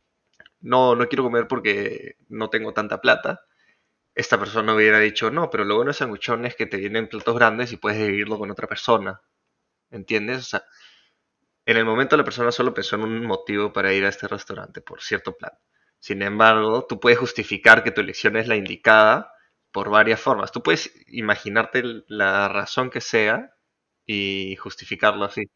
no, 0.61 0.95
no 0.95 1.09
quiero 1.09 1.25
comer 1.25 1.49
porque 1.49 2.17
no 2.29 2.51
tengo 2.51 2.73
tanta 2.73 3.01
plata, 3.01 3.43
esta 4.15 4.39
persona 4.39 4.75
hubiera 4.75 4.99
dicho, 4.99 5.31
no, 5.31 5.51
pero 5.51 5.65
lo 5.65 5.77
bueno 5.77 5.91
de 5.91 5.95
sanguchón 5.95 6.47
es 6.47 6.57
que 6.57 6.67
te 6.67 6.79
vienen 6.79 7.09
platos 7.09 7.35
grandes 7.37 7.73
y 7.73 7.77
puedes 7.77 7.99
dividirlo 7.99 8.39
con 8.39 8.51
otra 8.51 8.67
persona. 8.67 9.21
¿Entiendes? 9.91 10.39
O 10.39 10.43
sea, 10.43 10.65
en 11.67 11.77
el 11.77 11.85
momento 11.85 12.17
la 12.17 12.25
persona 12.25 12.53
solo 12.53 12.73
pensó 12.73 12.97
en 12.97 13.03
un 13.03 13.27
motivo 13.27 13.73
para 13.73 13.93
ir 13.93 14.05
a 14.05 14.09
este 14.09 14.29
restaurante 14.29 14.81
por 14.81 15.03
cierto 15.03 15.37
plan. 15.37 15.53
Sin 15.99 16.23
embargo, 16.23 16.87
tú 16.89 17.01
puedes 17.01 17.19
justificar 17.19 17.83
que 17.85 17.91
tu 17.91 18.01
elección 18.01 18.37
es 18.37 18.49
la 18.49 18.57
indicada 18.57 19.33
por 19.73 19.91
varias 19.91 20.21
formas. 20.21 20.53
Tú 20.53 20.63
puedes 20.63 20.93
imaginarte 21.09 21.83
la 22.09 22.49
razón 22.49 22.91
que 22.91 23.01
sea 23.01 23.55
y 24.07 24.57
justificarlo 24.57 25.25
así. 25.25 25.51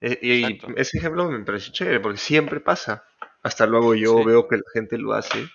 E, 0.00 0.18
y, 0.22 0.60
ese 0.76 0.98
ejemplo 0.98 1.28
me 1.30 1.44
parece 1.44 1.72
chévere 1.72 2.00
porque 2.00 2.18
siempre 2.18 2.60
pasa 2.60 3.04
hasta 3.48 3.66
luego 3.66 3.94
yo 3.94 4.22
veo 4.24 4.46
que 4.46 4.56
la 4.56 4.70
gente 4.72 4.98
lo 4.98 5.14
hace. 5.14 5.48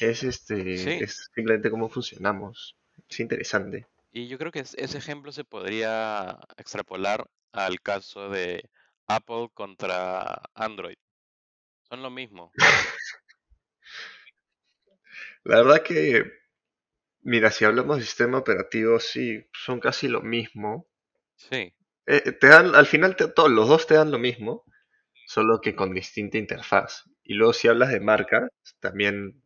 Es 0.00 0.24
este, 0.24 1.04
es 1.04 1.30
simplemente 1.34 1.70
cómo 1.70 1.88
funcionamos. 1.88 2.76
Es 3.08 3.20
interesante. 3.20 3.86
Y 4.10 4.26
yo 4.26 4.38
creo 4.38 4.50
que 4.50 4.60
ese 4.60 4.98
ejemplo 4.98 5.30
se 5.30 5.44
podría 5.44 6.38
extrapolar 6.56 7.26
al 7.52 7.80
caso 7.80 8.30
de 8.30 8.70
Apple 9.06 9.50
contra 9.52 10.40
Android. 10.54 10.96
Son 11.82 12.02
lo 12.02 12.10
mismo. 12.10 12.52
La 15.44 15.56
verdad 15.56 15.82
que, 15.82 16.24
mira, 17.20 17.50
si 17.50 17.66
hablamos 17.66 17.98
de 17.98 18.04
sistema 18.04 18.38
operativo, 18.38 18.98
sí, 18.98 19.46
son 19.52 19.78
casi 19.78 20.08
lo 20.08 20.22
mismo. 20.22 20.88
Sí. 21.36 21.74
Eh, 22.06 22.32
te 22.32 22.46
dan, 22.48 22.74
al 22.74 22.86
final 22.86 23.14
todos 23.14 23.50
los 23.50 23.68
dos 23.68 23.86
te 23.86 23.94
dan 23.94 24.10
lo 24.10 24.18
mismo, 24.18 24.64
solo 25.26 25.60
que 25.60 25.74
con 25.74 25.94
distinta 25.94 26.38
interfaz. 26.38 27.04
Y 27.22 27.34
luego 27.34 27.52
si 27.52 27.68
hablas 27.68 27.90
de 27.90 28.00
marca, 28.00 28.48
también 28.80 29.42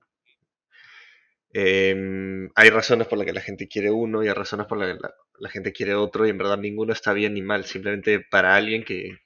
em, 1.52 2.50
hay 2.54 2.70
razones 2.70 3.06
por 3.06 3.18
las 3.18 3.26
que 3.26 3.32
la 3.32 3.40
gente 3.40 3.68
quiere 3.68 3.90
uno 3.90 4.22
y 4.22 4.28
hay 4.28 4.34
razones 4.34 4.66
por 4.66 4.78
las 4.78 4.96
que 4.96 5.08
la, 5.38 5.50
gente 5.50 5.72
quiere 5.72 5.94
otro 5.94 6.26
y 6.26 6.30
en 6.30 6.38
verdad 6.38 6.58
ninguno 6.58 6.92
está 6.92 7.12
bien 7.12 7.34
ni 7.34 7.42
mal. 7.42 7.64
Simplemente 7.64 8.20
para 8.20 8.54
alguien 8.56 8.84
que 8.84 9.18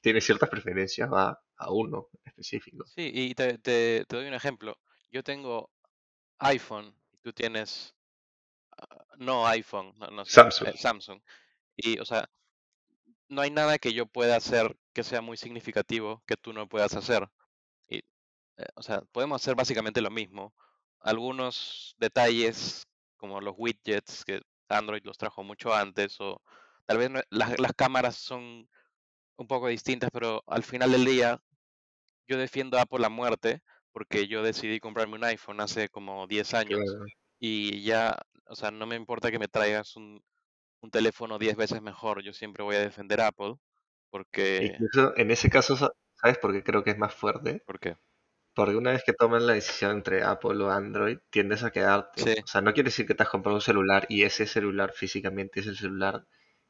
tiene 0.00 0.20
ciertas 0.20 0.48
preferencias 0.48 1.10
va 1.12 1.40
a 1.56 1.72
uno 1.72 2.08
específico. 2.24 2.84
Sí, 2.86 3.10
y 3.12 3.34
te, 3.34 4.04
doy 4.08 4.26
un 4.26 4.34
ejemplo. 4.34 4.78
Yo 5.10 5.22
tengo 5.22 5.70
iPhone 6.38 6.94
y 7.12 7.18
tú 7.18 7.32
tienes 7.32 7.94
ah, 8.76 9.04
no 9.18 9.46
iPhone, 9.46 9.94
no, 9.98 10.24
Samsung. 10.24 10.68
Eh, 10.68 10.76
Samsung. 10.76 11.20
Y, 11.76 11.98
o 11.98 12.04
sea, 12.04 12.28
no 13.28 13.42
hay 13.42 13.50
nada 13.50 13.78
que 13.78 13.92
yo 13.92 14.06
pueda 14.06 14.36
hacer 14.36 14.76
que 14.92 15.02
sea 15.02 15.20
muy 15.20 15.36
significativo 15.36 16.22
que 16.26 16.36
tú 16.36 16.52
no 16.52 16.68
puedas 16.68 16.94
hacer. 16.94 17.28
Y, 17.88 17.98
eh, 17.98 18.66
o 18.76 18.82
sea, 18.82 19.02
podemos 19.12 19.42
hacer 19.42 19.54
básicamente 19.54 20.00
lo 20.00 20.10
mismo. 20.10 20.54
Algunos 21.00 21.94
detalles, 21.98 22.86
como 23.16 23.40
los 23.40 23.54
widgets, 23.58 24.24
que 24.24 24.42
Android 24.68 25.02
los 25.04 25.18
trajo 25.18 25.42
mucho 25.42 25.74
antes, 25.74 26.20
o 26.20 26.40
tal 26.86 26.98
vez 26.98 27.10
las, 27.30 27.58
las 27.58 27.72
cámaras 27.74 28.16
son 28.16 28.68
un 29.36 29.46
poco 29.46 29.68
distintas, 29.68 30.10
pero 30.12 30.42
al 30.46 30.62
final 30.62 30.92
del 30.92 31.04
día 31.04 31.40
yo 32.28 32.38
defiendo 32.38 32.78
a 32.78 32.82
Apple 32.82 33.04
a 33.04 33.08
muerte 33.08 33.62
porque 33.92 34.26
yo 34.26 34.42
decidí 34.42 34.80
comprarme 34.80 35.16
un 35.16 35.24
iPhone 35.24 35.60
hace 35.60 35.88
como 35.88 36.26
10 36.26 36.54
años 36.54 36.80
y 37.38 37.82
ya, 37.82 38.16
o 38.46 38.56
sea, 38.56 38.70
no 38.70 38.86
me 38.86 38.96
importa 38.96 39.30
que 39.30 39.38
me 39.38 39.48
traigas 39.48 39.96
un, 39.96 40.22
un 40.84 40.90
teléfono 40.90 41.38
10 41.38 41.56
veces 41.56 41.82
mejor, 41.82 42.22
yo 42.22 42.32
siempre 42.32 42.62
voy 42.62 42.76
a 42.76 42.80
defender 42.80 43.20
Apple 43.22 43.54
porque... 44.10 44.70
Incluso 44.72 45.16
en 45.16 45.30
ese 45.30 45.48
caso, 45.50 45.76
¿sabes 45.76 46.38
por 46.38 46.52
qué 46.52 46.62
creo 46.62 46.84
que 46.84 46.90
es 46.90 46.98
más 46.98 47.14
fuerte? 47.14 47.62
¿Por 47.66 47.80
qué? 47.80 47.96
Porque 48.54 48.76
una 48.76 48.90
vez 48.90 49.02
que 49.02 49.14
tomas 49.14 49.42
la 49.42 49.54
decisión 49.54 49.92
entre 49.92 50.22
Apple 50.22 50.62
o 50.62 50.70
Android, 50.70 51.18
tiendes 51.30 51.64
a 51.64 51.72
quedarte. 51.72 52.42
O 52.44 52.46
sea, 52.46 52.60
no 52.60 52.72
quiere 52.74 52.88
decir 52.88 53.06
que 53.06 53.14
te 53.14 53.22
has 53.24 53.28
comprado 53.28 53.56
un 53.56 53.62
celular 53.62 54.06
y 54.08 54.22
ese 54.22 54.46
celular 54.46 54.92
físicamente 54.92 55.60
es 55.60 55.66
el 55.66 55.76
celular 55.76 56.26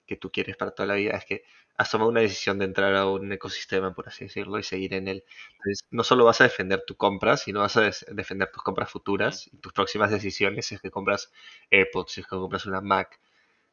que 0.06 0.16
tú 0.16 0.30
quieres 0.30 0.56
para 0.56 0.70
toda 0.70 0.86
la 0.86 0.94
vida. 0.94 1.16
Es 1.16 1.26
que 1.26 1.42
has 1.76 1.90
tomado 1.90 2.10
una 2.10 2.20
decisión 2.20 2.58
de 2.58 2.66
entrar 2.66 2.94
a 2.94 3.06
un 3.06 3.30
ecosistema, 3.32 3.94
por 3.94 4.08
así 4.08 4.24
decirlo, 4.24 4.58
y 4.58 4.62
seguir 4.62 4.94
en 4.94 5.08
él. 5.08 5.24
Entonces, 5.58 5.84
no 5.90 6.04
solo 6.04 6.24
vas 6.24 6.40
a 6.40 6.44
defender 6.44 6.84
tu 6.86 6.96
compra, 6.96 7.36
sino 7.36 7.60
vas 7.60 7.76
a 7.76 7.90
defender 8.12 8.50
tus 8.50 8.62
compras 8.62 8.90
futuras 8.90 9.48
y 9.52 9.58
tus 9.58 9.72
próximas 9.72 10.10
decisiones 10.10 10.66
si 10.66 10.76
es 10.76 10.80
que 10.80 10.90
compras 10.90 11.32
AirPods, 11.70 12.12
si 12.12 12.20
es 12.20 12.26
que 12.26 12.36
compras 12.36 12.64
una 12.64 12.80
Mac, 12.80 13.20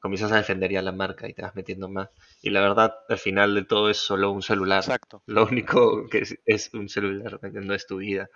comienzas 0.02 0.32
a 0.34 0.38
defender 0.38 0.72
ya 0.72 0.82
la 0.82 0.92
marca 0.92 1.30
y 1.30 1.34
te 1.34 1.44
vas 1.44 1.56
metiendo 1.56 1.88
más. 1.90 2.10
Y 2.42 2.50
la 2.50 2.62
verdad, 2.62 2.94
al 3.08 3.18
final 3.20 3.56
de 3.56 3.64
todo 3.64 3.90
es 3.90 3.98
solo 3.98 4.32
un 4.32 4.42
celular. 4.42 4.84
Exacto. 4.84 5.24
Lo 5.28 5.46
único 5.46 6.10
que 6.10 6.24
es, 6.46 6.74
un 6.74 6.90
celular, 6.90 7.40
no 7.54 7.74
es 7.74 7.88
tu 7.88 7.98
vida. 7.98 8.30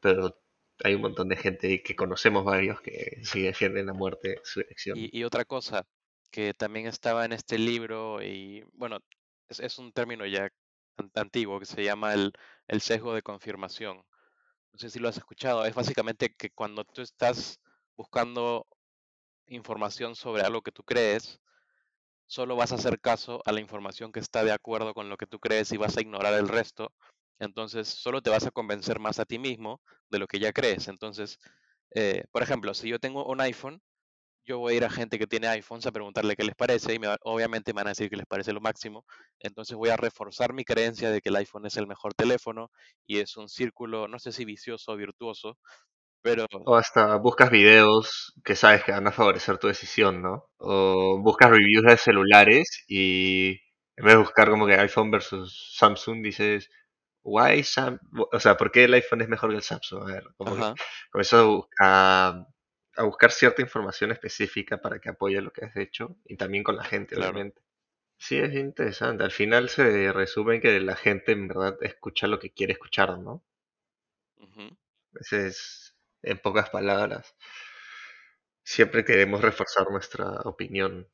Pero 0.00 0.36
hay 0.84 0.94
un 0.94 1.02
montón 1.02 1.28
de 1.28 1.36
gente 1.36 1.82
que 1.82 1.96
conocemos 1.96 2.44
varios 2.44 2.80
que 2.80 3.20
sí 3.24 3.42
defienden 3.42 3.88
a 3.90 3.94
muerte 3.94 4.40
su 4.44 4.60
elección. 4.60 4.98
Y, 4.98 5.18
y 5.18 5.24
otra 5.24 5.44
cosa 5.44 5.84
que 6.30 6.54
también 6.54 6.86
estaba 6.86 7.24
en 7.24 7.32
este 7.32 7.58
libro, 7.58 8.22
y 8.22 8.62
bueno, 8.74 8.98
es, 9.48 9.60
es 9.60 9.78
un 9.78 9.92
término 9.92 10.26
ya 10.26 10.48
an- 10.98 11.10
antiguo 11.14 11.58
que 11.58 11.66
se 11.66 11.82
llama 11.82 12.14
el, 12.14 12.32
el 12.68 12.80
sesgo 12.80 13.14
de 13.14 13.22
confirmación. 13.22 13.96
No 14.72 14.78
sé 14.78 14.90
si 14.90 14.98
lo 14.98 15.08
has 15.08 15.16
escuchado. 15.16 15.64
Es 15.64 15.74
básicamente 15.74 16.34
que 16.36 16.50
cuando 16.50 16.84
tú 16.84 17.02
estás 17.02 17.60
buscando 17.96 18.66
información 19.48 20.14
sobre 20.14 20.42
algo 20.42 20.62
que 20.62 20.72
tú 20.72 20.82
crees, 20.82 21.40
solo 22.26 22.56
vas 22.56 22.72
a 22.72 22.76
hacer 22.76 23.00
caso 23.00 23.42
a 23.46 23.52
la 23.52 23.60
información 23.60 24.12
que 24.12 24.20
está 24.20 24.44
de 24.44 24.52
acuerdo 24.52 24.94
con 24.94 25.08
lo 25.08 25.16
que 25.16 25.26
tú 25.26 25.40
crees 25.40 25.72
y 25.72 25.76
vas 25.76 25.96
a 25.96 26.00
ignorar 26.00 26.34
el 26.34 26.48
resto. 26.48 26.92
Entonces, 27.38 27.88
solo 27.88 28.22
te 28.22 28.30
vas 28.30 28.46
a 28.46 28.50
convencer 28.50 28.98
más 28.98 29.18
a 29.18 29.24
ti 29.24 29.38
mismo 29.38 29.80
de 30.10 30.18
lo 30.18 30.26
que 30.26 30.38
ya 30.38 30.52
crees. 30.52 30.88
Entonces, 30.88 31.38
eh, 31.94 32.24
por 32.32 32.42
ejemplo, 32.42 32.74
si 32.74 32.88
yo 32.88 32.98
tengo 32.98 33.26
un 33.26 33.40
iPhone, 33.40 33.80
yo 34.48 34.58
voy 34.58 34.74
a 34.74 34.76
ir 34.78 34.84
a 34.84 34.90
gente 34.90 35.18
que 35.18 35.26
tiene 35.26 35.46
iPhones 35.48 35.86
a 35.86 35.92
preguntarle 35.92 36.34
qué 36.34 36.42
les 36.42 36.54
parece 36.54 36.94
y 36.94 37.00
obviamente 37.22 37.72
me 37.72 37.80
van 37.80 37.88
a 37.88 37.90
decir 37.90 38.08
que 38.08 38.16
les 38.16 38.26
parece 38.26 38.52
lo 38.52 38.60
máximo. 38.62 39.04
Entonces 39.40 39.76
voy 39.76 39.90
a 39.90 39.96
reforzar 39.96 40.54
mi 40.54 40.64
creencia 40.64 41.10
de 41.10 41.20
que 41.20 41.28
el 41.28 41.36
iPhone 41.36 41.66
es 41.66 41.76
el 41.76 41.86
mejor 41.86 42.14
teléfono 42.14 42.70
y 43.06 43.18
es 43.18 43.36
un 43.36 43.48
círculo, 43.50 44.08
no 44.08 44.18
sé 44.18 44.32
si 44.32 44.46
vicioso 44.46 44.92
o 44.92 44.96
virtuoso, 44.96 45.58
pero 46.28 46.46
O 46.64 46.76
hasta 46.76 47.16
buscas 47.16 47.50
videos 47.50 48.34
que 48.44 48.54
sabes 48.54 48.84
que 48.84 48.92
van 48.92 49.06
a 49.06 49.12
favorecer 49.12 49.58
tu 49.58 49.68
decisión, 49.68 50.22
¿no? 50.22 50.50
O 50.58 51.20
buscas 51.22 51.50
reviews 51.50 51.84
de 51.84 51.96
celulares 51.96 52.84
y 52.88 53.60
en 53.96 54.04
vez 54.04 54.14
de 54.14 54.20
buscar 54.20 54.50
como 54.50 54.66
que 54.66 54.74
iPhone 54.74 55.10
versus 55.10 55.74
Samsung, 55.76 56.22
dices, 56.22 56.70
why 57.22 57.62
Sam 57.62 57.98
o 58.12 58.40
sea, 58.40 58.56
¿por 58.56 58.70
qué 58.70 58.84
el 58.84 58.94
iPhone 58.94 59.22
es 59.22 59.28
mejor 59.28 59.50
que 59.50 59.56
el 59.56 59.62
Samsung? 59.62 60.02
A 60.02 60.12
ver, 60.12 60.24
como 60.36 60.74
comienzas 61.10 61.46
a, 61.80 62.46
a, 62.96 63.02
buscar 63.04 63.30
cierta 63.30 63.62
información 63.62 64.12
específica 64.12 64.78
para 64.78 64.98
que 65.00 65.08
apoye 65.08 65.40
lo 65.40 65.50
que 65.50 65.64
has 65.64 65.76
hecho 65.76 66.16
y 66.24 66.36
también 66.36 66.64
con 66.64 66.76
la 66.76 66.84
gente, 66.84 67.14
claro. 67.14 67.32
obviamente. 67.32 67.62
Sí, 68.18 68.36
es 68.36 68.52
interesante. 68.54 69.24
Al 69.24 69.30
final 69.30 69.68
se 69.68 70.12
resume 70.12 70.56
en 70.56 70.60
que 70.60 70.80
la 70.80 70.96
gente 70.96 71.32
en 71.32 71.48
verdad 71.48 71.76
escucha 71.82 72.26
lo 72.26 72.38
que 72.40 72.52
quiere 72.52 72.72
escuchar, 72.72 73.18
¿no? 73.18 73.44
Ese 75.20 75.46
es, 75.48 75.87
en 76.22 76.38
pocas 76.38 76.70
palabras. 76.70 77.34
Siempre 78.62 79.04
queremos 79.04 79.40
reforzar 79.42 79.90
nuestra 79.90 80.30
opinión. 80.44 81.08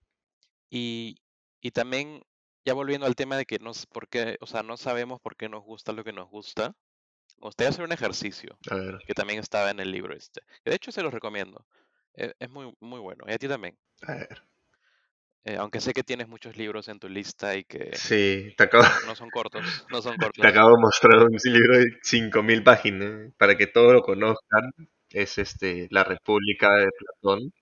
Y, 0.70 1.16
y 1.60 1.70
también, 1.70 2.22
ya 2.64 2.74
volviendo 2.74 3.06
al 3.06 3.16
tema 3.16 3.36
de 3.36 3.46
que 3.46 3.58
no, 3.58 3.70
s- 3.70 3.86
por 3.92 4.08
qué, 4.08 4.36
o 4.40 4.46
sea, 4.46 4.62
no 4.62 4.76
sabemos 4.76 5.20
por 5.20 5.36
qué 5.36 5.48
nos 5.48 5.62
gusta 5.64 5.92
lo 5.92 6.04
que 6.04 6.12
nos 6.12 6.28
gusta, 6.30 6.70
me 7.38 7.48
gustaría 7.48 7.70
hacer 7.70 7.84
un 7.84 7.92
ejercicio 7.92 8.58
A 8.70 8.74
ver, 8.76 8.98
que 9.06 9.14
también 9.14 9.40
estaba 9.40 9.70
en 9.70 9.80
el 9.80 9.92
libro 9.92 10.14
este, 10.16 10.42
que 10.64 10.70
de 10.70 10.76
hecho 10.76 10.92
se 10.92 11.02
los 11.02 11.14
recomiendo. 11.14 11.66
E- 12.16 12.34
Es 12.40 12.50
muy, 12.50 12.74
muy 12.80 13.00
bueno. 13.00 13.24
Y 13.28 13.32
a 13.34 13.38
ti 13.38 13.48
también. 13.48 13.78
a 14.02 14.14
ver. 14.14 14.44
Eh, 15.44 15.56
aunque 15.56 15.80
sé 15.80 15.92
que 15.94 16.02
tienes 16.02 16.28
muchos 16.28 16.56
libros 16.56 16.88
en 16.88 16.98
tu 16.98 17.08
lista 17.08 17.56
y 17.56 17.64
que 17.64 18.00
Sí, 18.00 18.52
te 18.56 18.64
acabo, 18.64 18.84
no, 19.02 19.14
son 19.16 19.30
cortos, 19.30 19.86
no 19.88 20.02
son 20.02 20.16
te 20.40 20.48
cortos. 20.48 20.48
acabo 20.48 20.70
de 20.76 20.80
mostrar 20.82 21.18
un 21.24 21.36
libro 21.44 21.78
de 21.78 21.84
5.000 22.02 22.62
páginas 22.62 23.32
para 23.38 23.56
que 23.56 23.66
todos 23.66 23.92
lo 23.92 24.02
conozcan. 24.02 24.70
Es 25.14 25.38
este 25.38 25.88
La 25.90 26.05
República 26.05 26.74
de 26.77 26.90
Platón. 26.98 27.53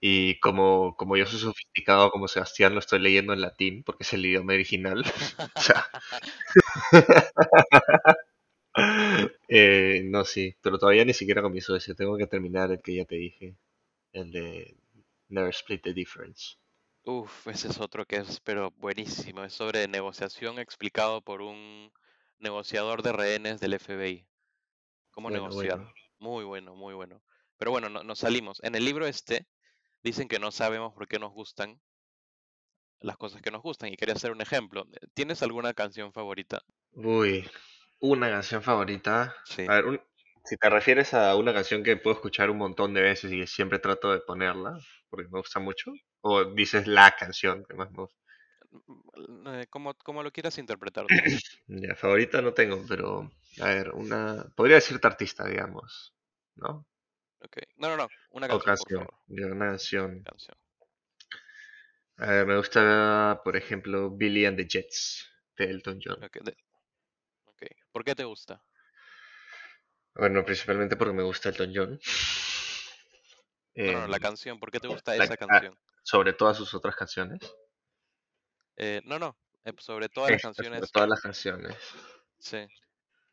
Y 0.00 0.40
como, 0.40 0.96
como 0.96 1.16
yo 1.16 1.26
soy 1.26 1.40
sofisticado 1.40 2.10
como 2.10 2.28
Sebastián, 2.28 2.74
lo 2.74 2.80
estoy 2.80 3.00
leyendo 3.00 3.32
en 3.34 3.42
latín 3.42 3.82
porque 3.84 4.04
es 4.04 4.12
el 4.14 4.26
idioma 4.26 4.54
original. 4.54 5.04
Eh, 9.48 10.02
no, 10.04 10.24
sí, 10.24 10.56
pero 10.62 10.78
todavía 10.78 11.04
ni 11.04 11.12
siquiera 11.14 11.42
comienzo 11.42 11.76
ese. 11.76 11.94
Tengo 11.94 12.16
que 12.16 12.26
terminar 12.26 12.70
el 12.70 12.80
que 12.82 12.94
ya 12.94 13.04
te 13.04 13.16
dije, 13.16 13.56
el 14.12 14.32
de 14.32 14.76
Never 15.28 15.50
Split 15.50 15.82
the 15.82 15.94
Difference. 15.94 16.56
Uf, 17.04 17.46
ese 17.48 17.68
es 17.68 17.78
otro 17.78 18.06
que 18.06 18.16
es, 18.16 18.40
pero 18.40 18.70
buenísimo. 18.72 19.44
Es 19.44 19.52
sobre 19.54 19.86
negociación 19.88 20.58
explicado 20.58 21.20
por 21.22 21.42
un 21.42 21.92
negociador 22.38 23.02
de 23.02 23.12
rehenes 23.12 23.60
del 23.60 23.74
FBI. 23.74 24.26
Cómo 25.10 25.28
Bueno, 25.28 25.44
negociar. 25.44 25.78
bueno. 25.78 25.92
Muy 26.20 26.44
bueno, 26.44 26.76
muy 26.76 26.94
bueno. 26.94 27.22
Pero 27.56 27.70
bueno, 27.72 27.88
no- 27.88 28.04
nos 28.04 28.20
salimos. 28.20 28.60
En 28.62 28.74
el 28.76 28.84
libro 28.84 29.06
este 29.06 29.46
dicen 30.02 30.28
que 30.28 30.38
no 30.40 30.50
sabemos 30.52 30.94
por 30.94 31.08
qué 31.08 31.18
nos 31.18 31.32
gustan 31.32 31.80
las 33.00 33.16
cosas 33.16 33.42
que 33.42 33.50
nos 33.50 33.62
gustan. 33.62 33.92
Y 33.92 33.96
quería 33.96 34.14
hacer 34.14 34.30
un 34.30 34.40
ejemplo. 34.40 34.86
¿Tienes 35.14 35.42
alguna 35.42 35.74
canción 35.74 36.12
favorita? 36.12 36.62
Uy, 36.92 37.48
una 38.00 38.30
canción 38.30 38.62
favorita. 38.62 39.22
A 39.22 39.34
Sí. 39.44 39.62
ver, 39.74 39.86
un- 39.86 40.00
si 40.44 40.56
te 40.56 40.70
refieres 40.70 41.14
a 41.14 41.36
una 41.36 41.52
canción 41.52 41.82
que 41.82 41.96
puedo 41.96 42.14
escuchar 42.16 42.50
un 42.50 42.58
montón 42.58 42.94
de 42.94 43.02
veces 43.02 43.32
y 43.32 43.40
que 43.40 43.46
siempre 43.46 43.78
trato 43.78 44.12
de 44.12 44.20
ponerla, 44.20 44.78
porque 45.08 45.28
me 45.30 45.38
gusta 45.38 45.60
mucho, 45.60 45.92
o 46.22 46.44
dices 46.44 46.86
la 46.86 47.12
canción 47.18 47.64
que 47.68 47.74
más 47.76 47.90
me 47.90 47.98
gusta. 47.98 48.18
Mm, 48.72 49.48
eh, 49.48 49.66
como, 49.68 49.94
como 49.94 50.22
lo 50.22 50.30
quieras 50.32 50.58
interpretar. 50.58 51.06
Ya, 51.66 51.94
favorita 51.94 52.42
no 52.42 52.52
tengo, 52.52 52.84
pero 52.88 53.30
a 53.60 53.66
ver, 53.68 53.90
una. 53.90 54.44
Podría 54.56 54.76
decirte 54.76 55.06
artista, 55.06 55.46
digamos, 55.46 56.14
¿no? 56.56 56.86
Ok. 57.42 57.58
No, 57.76 57.88
no, 57.88 57.96
no. 57.96 58.08
Una 58.30 58.46
O 58.54 58.60
canción, 58.60 59.06
por 59.06 59.14
favor. 59.14 59.54
una 59.54 59.66
canción. 59.66 60.22
Canción. 60.22 60.56
A 62.18 62.26
ver, 62.26 62.46
me 62.46 62.56
gusta, 62.56 63.40
por 63.44 63.56
ejemplo, 63.56 64.10
Billy 64.10 64.44
and 64.44 64.56
the 64.58 64.66
Jets 64.68 65.26
de 65.56 65.64
Elton 65.70 66.00
John. 66.04 66.22
Ok, 66.22 66.36
de- 66.42 66.56
ok. 67.46 67.62
¿Por 67.92 68.04
qué 68.04 68.14
te 68.14 68.24
gusta? 68.24 68.62
Bueno, 70.14 70.44
principalmente 70.44 70.96
porque 70.96 71.14
me 71.14 71.22
gusta 71.22 71.48
Elton 71.48 71.72
John. 71.74 72.00
No, 73.76 73.84
no, 73.92 74.00
no, 74.00 74.06
la 74.08 74.16
Em, 74.16 74.22
canción. 74.22 74.58
¿Por 74.60 74.70
qué 74.70 74.80
te 74.80 74.88
gusta 74.88 75.14
la- 75.16 75.24
esa 75.24 75.36
canción? 75.36 75.78
sobre 76.02 76.32
todas 76.32 76.56
sus 76.56 76.74
otras 76.74 76.96
canciones. 76.96 77.40
Eh, 78.76 79.00
no, 79.04 79.18
no. 79.18 79.36
eh, 79.64 79.72
sobre 79.78 80.08
todas 80.08 80.30
las 80.30 80.38
Esta, 80.38 80.48
sobre 80.54 80.68
canciones. 80.70 80.92
todas 80.92 81.08
las 81.08 81.20
canciones. 81.20 81.76
Sí. 82.38 82.66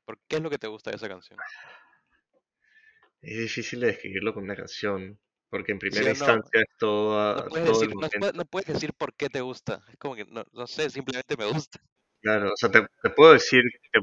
¿Por 0.07 0.19
qué 0.27 0.37
es 0.37 0.41
lo 0.41 0.49
que 0.49 0.57
te 0.57 0.65
gusta 0.67 0.89
de 0.89 0.95
esa 0.95 1.07
canción? 1.07 1.43
Es 3.21 3.37
difícil 3.37 3.79
de 3.81 3.87
describirlo 3.87 4.33
con 4.33 4.43
una 4.45 4.55
canción, 4.55 5.19
porque 5.49 5.71
en 5.71 5.77
¿Sí 5.89 6.03
primera 6.03 6.09
no? 6.13 6.37
instancia 6.37 6.61
es 6.61 6.77
No 7.35 7.43
todo, 7.43 7.43
puedes 7.43 7.65
todo 7.65 7.83
el 7.83 7.89
decir, 7.89 7.95
no, 8.19 8.31
no 8.33 8.45
puedes 8.45 8.67
decir 8.67 8.93
por 8.93 9.13
qué 9.15 9.29
te 9.29 9.41
gusta. 9.41 9.83
Es 9.89 9.97
como 9.97 10.15
que, 10.15 10.25
no, 10.25 10.43
no 10.51 10.67
sé, 10.67 10.89
simplemente 10.89 11.37
me 11.37 11.45
gusta. 11.45 11.79
Claro, 12.21 12.49
o 12.53 12.57
sea, 12.57 12.71
te, 12.71 12.85
te 13.01 13.09
puedo 13.11 13.33
decir 13.33 13.63
que 13.91 13.99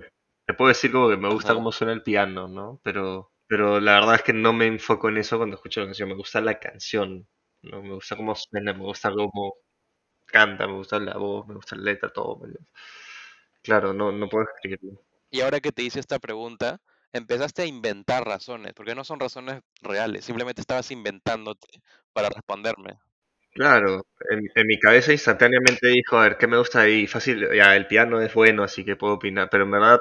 te 0.46 0.54
puedo 0.54 0.68
decir 0.68 0.92
como 0.92 1.08
que 1.08 1.16
me 1.16 1.32
gusta 1.32 1.54
Ajá. 1.54 1.54
cómo 1.54 1.72
suena 1.72 1.92
el 1.92 2.02
piano, 2.02 2.48
¿no? 2.48 2.80
Pero, 2.84 3.32
pero 3.46 3.80
la 3.80 3.94
verdad 3.94 4.16
es 4.16 4.22
que 4.22 4.32
no 4.32 4.52
me 4.52 4.66
enfoco 4.66 5.08
en 5.08 5.18
eso 5.18 5.36
cuando 5.38 5.56
escucho 5.56 5.80
la 5.80 5.86
canción, 5.86 6.08
me 6.10 6.14
gusta 6.14 6.40
la 6.40 6.58
canción, 6.58 7.28
¿no? 7.62 7.82
Me 7.82 7.94
gusta 7.94 8.16
cómo 8.16 8.34
suena, 8.34 8.72
me 8.72 8.80
gusta 8.84 9.10
cómo 9.12 9.54
canta, 10.26 10.66
me 10.68 10.74
gusta 10.74 10.98
la 11.00 11.16
voz, 11.18 11.46
me 11.48 11.54
gusta 11.56 11.76
la 11.76 11.84
letra, 11.84 12.10
todo. 12.12 12.40
Claro, 13.62 13.92
no, 13.92 14.12
no 14.12 14.28
puedo 14.28 14.44
escribirlo. 14.44 15.00
Y 15.34 15.40
ahora 15.40 15.60
que 15.60 15.72
te 15.72 15.82
hice 15.82 16.00
esta 16.00 16.18
pregunta, 16.20 16.80
empezaste 17.12 17.62
a 17.62 17.66
inventar 17.66 18.24
razones, 18.24 18.72
porque 18.74 18.94
no 18.94 19.04
son 19.04 19.18
razones 19.20 19.60
reales, 19.82 20.24
simplemente 20.24 20.60
estabas 20.60 20.90
inventándote 20.92 21.68
para 22.12 22.28
responderme. 22.30 22.98
Claro, 23.52 24.06
en, 24.30 24.48
en 24.54 24.66
mi 24.66 24.78
cabeza 24.78 25.10
instantáneamente 25.12 25.88
dijo, 25.88 26.16
a 26.18 26.22
ver, 26.24 26.36
¿qué 26.38 26.46
me 26.46 26.58
gusta 26.58 26.80
ahí? 26.82 27.06
Fácil, 27.08 27.48
ya, 27.54 27.74
el 27.76 27.86
piano 27.88 28.20
es 28.20 28.32
bueno, 28.34 28.62
así 28.64 28.84
que 28.84 28.96
puedo 28.96 29.14
opinar, 29.14 29.48
pero 29.50 29.64
en 29.64 29.70
verdad 29.72 30.00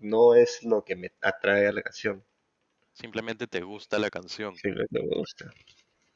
no 0.00 0.34
es 0.34 0.62
lo 0.64 0.84
que 0.84 0.96
me 0.96 1.10
atrae 1.22 1.66
a 1.66 1.72
la 1.72 1.82
canción, 1.82 2.24
Simplemente 2.94 3.46
te 3.46 3.60
gusta 3.62 3.98
la 3.98 4.10
canción. 4.10 4.60
simplemente 4.60 5.02
me 5.02 5.16
gusta. 5.16 5.54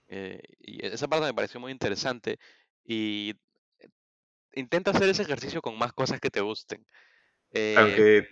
Eh, 0.09 0.41
y 0.61 0.85
esa 0.87 1.09
parte 1.09 1.27
me 1.27 1.35
pareció 1.35 1.61
muy 1.61 1.73
interesante. 1.73 2.39
Y 2.85 3.35
intenta 4.53 4.91
hacer 4.91 5.09
ese 5.09 5.23
ejercicio 5.23 5.63
con 5.63 5.79
más 5.79 5.93
cosas 5.93 6.21
que 6.21 6.31
te 6.31 6.41
gusten. 6.41 6.85
Eh, 7.53 8.03
Aunque 8.03 8.29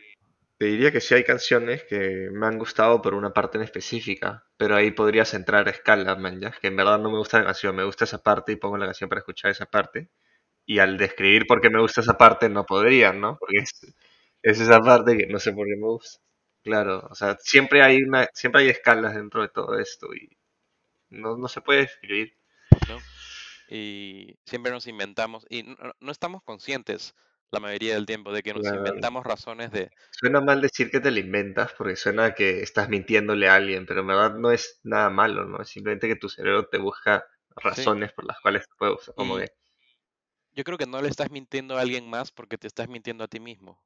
te 0.59 0.67
diría 0.67 0.91
que 0.91 1.01
sí 1.01 1.15
hay 1.15 1.25
canciones 1.25 1.85
que 1.85 2.29
me 2.33 2.47
han 2.47 2.59
gustado 2.59 3.03
por 3.03 3.15
una 3.15 3.33
parte 3.33 3.59
en 3.59 3.65
específica, 3.65 4.45
pero 4.57 4.75
ahí 4.75 4.91
podrías 4.91 5.35
entrar 5.35 5.69
a 5.69 5.71
escalas, 5.71 6.19
man, 6.19 6.41
ya, 6.41 6.51
que 6.51 6.69
en 6.69 6.77
verdad 6.77 6.99
no 6.99 7.11
me 7.11 7.19
gusta 7.19 7.39
la 7.39 7.47
canción, 7.47 7.77
me 7.77 7.85
gusta 7.85 8.05
esa 8.05 8.23
parte 8.23 8.53
y 8.53 8.57
pongo 8.57 8.79
la 8.79 8.87
canción 8.87 9.09
para 9.11 9.21
escuchar 9.21 9.51
esa 9.51 9.67
parte, 9.67 10.11
y 10.65 10.79
al 10.79 10.97
describir 10.99 11.47
por 11.47 11.61
qué 11.61 11.71
me 11.71 11.81
gusta 11.81 12.01
esa 12.01 12.17
parte 12.19 12.49
no 12.49 12.65
podría, 12.65 13.13
¿no? 13.13 13.37
Porque 13.39 13.59
es, 13.59 13.95
es 14.43 14.61
esa 14.61 14.81
parte 14.81 15.17
que 15.19 15.27
no 15.27 15.39
sé 15.39 15.53
por 15.53 15.67
qué 15.67 15.77
me 15.77 15.87
gusta. 15.87 16.21
Claro, 16.63 17.07
o 17.11 17.15
sea, 17.15 17.37
siempre 17.41 17.83
hay 17.83 18.03
una, 18.03 18.29
siempre 18.35 18.63
hay 18.63 18.71
escalas 18.71 19.15
dentro 19.15 19.43
de 19.43 19.49
todo 19.49 19.79
esto 19.79 20.13
y 20.15 20.37
no, 21.11 21.37
no 21.37 21.49
se 21.49 21.61
puede 21.61 21.81
describir. 21.83 22.35
Y 23.69 24.39
siempre 24.45 24.73
nos 24.73 24.87
inventamos, 24.87 25.47
y 25.51 25.65
no 26.01 26.13
estamos 26.13 26.43
conscientes 26.43 27.15
la 27.51 27.61
mayoría 27.61 27.95
del 27.95 28.07
tiempo 28.07 28.33
de 28.33 28.43
que 28.43 28.55
nos 28.55 28.73
Claro. 28.73 28.73
inventamos 28.73 29.25
razones 29.25 29.71
de, 29.73 29.91
Suena 30.11 30.41
mal 30.41 30.61
decir 30.61 30.91
que 30.91 30.99
te 30.99 31.13
la 31.13 31.21
inventas 31.21 31.73
porque 31.79 31.95
suena 31.95 32.35
que 32.35 32.61
estás 32.61 32.89
mintiéndole 32.89 33.49
a 33.49 33.55
alguien, 33.55 33.87
pero 33.87 34.01
en 34.01 34.09
verdad 34.09 34.35
no 34.35 34.51
es 34.51 34.81
nada 34.83 35.11
malo, 35.11 35.45
¿no? 35.45 35.63
Es 35.63 35.69
simplemente 35.69 36.09
que 36.09 36.17
tu 36.17 36.29
cerebro 36.29 36.67
te 36.69 36.79
busca 36.79 37.25
sí, 37.67 37.95
razones 37.95 38.13
por 38.13 38.25
las 38.27 38.41
cuales 38.41 38.63
te 38.67 38.75
puede 38.79 38.95
usar, 38.95 39.15
como 39.15 39.37
que 39.37 39.47
yo 40.51 40.65
creo 40.65 40.77
que 40.77 40.87
no 40.87 41.01
le 41.01 41.09
estás 41.09 41.31
mintiendo 41.31 41.79
a 41.79 41.83
alguien 41.83 42.11
más 42.11 42.33
porque 42.33 42.59
te 42.59 42.67
estás 42.67 42.89
mintiendo 42.89 43.23
a 43.23 43.29
ti 43.29 43.39
mismo. 43.39 43.81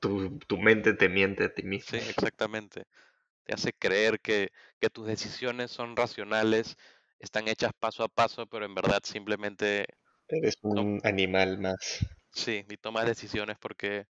tu, 0.00 0.38
tu 0.46 0.56
mente 0.58 0.94
te 0.94 1.08
miente 1.08 1.44
a 1.44 1.52
ti 1.54 1.62
Sí, 1.78 1.96
mismo. 1.96 1.98
exactamente. 1.98 2.86
te 3.44 3.54
hace 3.54 3.72
creer 3.74 4.20
que, 4.20 4.50
que 4.80 4.90
tus 4.90 5.06
decisiones 5.06 5.70
son 5.72 5.96
racionales, 5.96 6.76
están 7.20 7.48
hechas 7.48 7.72
paso 7.78 8.04
a 8.04 8.08
paso, 8.08 8.46
pero 8.48 8.66
en 8.66 8.74
verdad 8.74 9.00
simplemente 9.04 9.86
Eres 10.28 10.56
no, 10.62 10.82
un 10.82 11.00
animal 11.02 11.58
más. 11.58 12.04
sí, 12.32 12.64
y 12.68 12.76
tomas 12.76 13.06
decisiones 13.06 13.56
porque, 13.58 14.06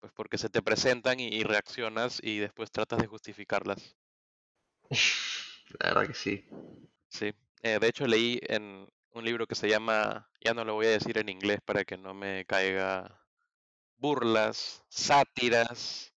pues 0.00 0.12
porque 0.14 0.38
se 0.38 0.50
te 0.50 0.62
presentan 0.62 1.20
y, 1.20 1.28
y 1.28 1.44
reaccionas 1.44 2.20
y 2.22 2.38
después 2.40 2.70
tratas 2.72 3.00
de 3.00 3.08
justificarlas. 3.08 3.96
La 5.80 5.88
verdad 5.88 6.06
que 6.08 6.14
sí. 6.14 6.44
Sí. 7.08 7.32
Eh, 7.62 7.78
de 7.80 7.86
hecho, 7.88 8.06
leí 8.06 8.40
en 8.42 8.88
un 9.12 9.24
libro 9.24 9.46
que 9.46 9.54
se 9.54 9.68
llama, 9.68 10.30
ya 10.40 10.54
no 10.54 10.64
lo 10.64 10.74
voy 10.74 10.86
a 10.86 10.90
decir 10.90 11.18
en 11.18 11.28
inglés 11.28 11.60
para 11.64 11.84
que 11.84 11.96
no 11.96 12.14
me 12.14 12.44
caiga 12.46 13.20
burlas, 13.96 14.84
sátiras, 14.88 16.14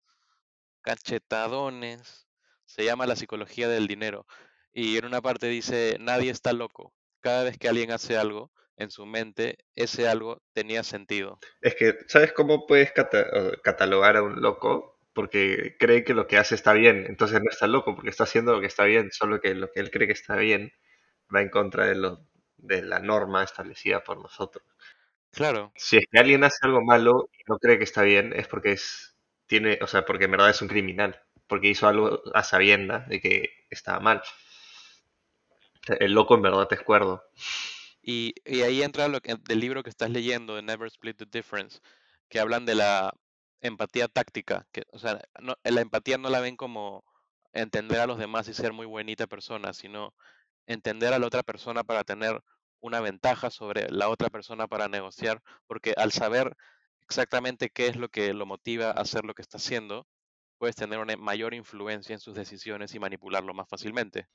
cachetadones. 0.81 2.27
Se 2.65 2.85
llama 2.85 3.07
La 3.07 3.15
psicología 3.17 3.69
del 3.69 3.87
dinero. 3.87 4.27
Y 4.73 4.97
en 4.97 5.05
una 5.05 5.21
parte 5.21 5.47
dice, 5.47 5.97
nadie 5.99 6.31
está 6.31 6.53
loco. 6.53 6.95
Cada 7.21 7.43
vez 7.45 7.57
que 7.57 7.69
alguien 7.69 7.91
hace 7.91 8.17
algo, 8.17 8.53
en 8.77 8.91
su 8.91 9.05
mente, 9.05 9.57
ese 9.75 10.07
algo 10.07 10.41
tenía 10.53 10.83
sentido. 10.83 11.41
Es 11.61 11.75
que, 11.75 11.97
¿sabes 12.07 12.31
cómo 12.33 12.65
puedes 12.67 12.91
cata- 12.91 13.27
catalogar 13.63 14.15
a 14.17 14.23
un 14.23 14.41
loco? 14.41 14.99
Porque 15.13 15.75
cree 15.79 16.03
que 16.03 16.13
lo 16.13 16.27
que 16.27 16.37
hace 16.37 16.55
está 16.55 16.73
bien, 16.73 17.05
entonces 17.07 17.41
no 17.41 17.49
está 17.49 17.67
loco 17.67 17.95
porque 17.95 18.09
está 18.09 18.23
haciendo 18.25 18.53
lo 18.53 18.59
que 18.61 18.67
está 18.67 18.83
bien, 18.85 19.11
solo 19.11 19.39
que 19.41 19.55
lo 19.55 19.71
que 19.71 19.79
él 19.79 19.91
cree 19.91 20.07
que 20.07 20.13
está 20.13 20.35
bien 20.35 20.71
va 21.35 21.41
en 21.41 21.49
contra 21.49 21.85
de 21.87 21.95
lo, 21.95 22.27
de 22.57 22.81
la 22.83 22.99
norma 22.99 23.43
establecida 23.43 24.03
por 24.03 24.17
nosotros. 24.19 24.65
Claro, 25.31 25.75
Si 25.75 25.97
es 25.97 26.05
que 26.11 26.19
alguien 26.19 26.43
hace 26.43 26.57
algo 26.63 26.81
malo 26.83 27.29
y 27.33 27.43
no 27.49 27.57
cree 27.59 27.77
que 27.77 27.83
está 27.85 28.01
bien, 28.03 28.33
es 28.33 28.47
porque 28.47 28.73
es, 28.73 29.17
tiene, 29.47 29.79
o 29.81 29.87
sea, 29.87 30.05
porque 30.05 30.25
en 30.25 30.31
verdad 30.31 30.49
es 30.49 30.61
un 30.61 30.67
criminal, 30.67 31.21
porque 31.47 31.67
hizo 31.69 31.87
algo 31.87 32.21
a 32.33 32.43
sabiendas 32.43 33.07
de 33.09 33.21
que 33.21 33.49
estaba 33.69 33.99
mal. 33.99 34.21
El 35.99 36.13
loco 36.13 36.35
en 36.35 36.43
verdad 36.43 36.67
es 36.71 36.81
cuerdo. 36.81 37.23
Y, 38.07 38.33
y 38.45 38.61
ahí 38.61 38.83
entra 38.83 39.07
lo 39.07 39.19
que, 39.21 39.35
del 39.35 39.59
libro 39.59 39.81
que 39.83 39.89
estás 39.89 40.09
leyendo, 40.11 40.61
Never 40.61 40.87
Split 40.87 41.17
the 41.17 41.25
Difference, 41.25 41.79
que 42.29 42.39
hablan 42.39 42.65
de 42.65 42.75
la 42.75 43.13
empatía 43.61 44.07
táctica, 44.07 44.67
que, 44.71 44.83
o 44.91 44.99
sea, 44.99 45.21
no- 45.41 45.55
la 45.63 45.81
empatía 45.81 46.17
no 46.17 46.29
la 46.29 46.39
ven 46.41 46.55
como 46.55 47.03
entender 47.53 47.99
a 48.01 48.07
los 48.07 48.19
demás 48.19 48.47
y 48.47 48.53
ser 48.53 48.73
muy 48.73 48.85
buenita 48.85 49.25
persona, 49.27 49.73
sino 49.73 50.15
entender 50.67 51.13
a 51.13 51.19
la 51.19 51.27
otra 51.27 51.43
persona 51.43 51.83
para 51.83 52.03
tener 52.03 52.41
una 52.81 53.01
ventaja 53.01 53.49
sobre 53.51 53.89
la 53.91 54.09
otra 54.09 54.29
persona 54.29 54.67
para 54.67 54.87
negociar, 54.89 55.41
porque 55.67 55.93
al 55.97 56.11
saber 56.11 56.55
exactamente 57.01 57.69
qué 57.71 57.87
es 57.87 57.95
lo 57.97 58.09
que 58.09 58.33
lo 58.33 58.45
motiva 58.45 58.89
a 58.89 59.01
hacer 59.01 59.25
lo 59.25 59.33
que 59.33 59.41
está 59.41 59.57
haciendo, 59.57 60.07
puedes 60.57 60.75
tener 60.75 60.99
una 60.99 61.15
mayor 61.17 61.53
influencia 61.55 62.13
en 62.13 62.19
sus 62.19 62.35
decisiones 62.35 62.93
y 62.95 62.99
manipularlo 62.99 63.53
más 63.53 63.67
fácilmente. 63.69 64.27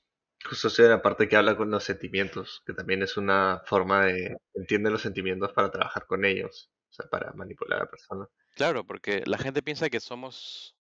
Justo 0.45 0.71
soy 0.71 0.89
la 0.89 1.03
parte 1.03 1.29
que 1.29 1.37
habla 1.37 1.57
con 1.57 1.71
los 1.71 1.85
sentimientos, 1.85 2.63
que 2.67 2.73
también 2.73 3.03
es 3.03 3.17
una 3.17 3.63
forma 3.67 4.07
de 4.07 4.37
entiende 4.55 4.91
los 4.91 5.03
sentimientos 5.03 5.53
para 5.53 5.71
trabajar 5.71 6.07
con 6.07 6.25
ellos, 6.25 6.71
o 6.91 6.93
sea, 6.93 7.09
para 7.11 7.33
manipular 7.33 7.79
a 7.79 7.85
la 7.85 7.91
persona. 7.91 8.29
Claro, 8.57 8.85
porque 8.85 9.23
la 9.27 9.39
gente 9.39 9.63
piensa 9.63 9.91
que 9.91 10.01
somos 10.01 10.75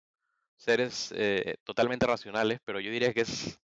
seres 0.57 1.13
eh, 1.17 1.57
totalmente 1.65 2.07
racionales, 2.07 2.61
pero 2.65 2.81
yo 2.81 2.91
diría 2.91 3.13
que 3.13 3.23
es 3.23 3.61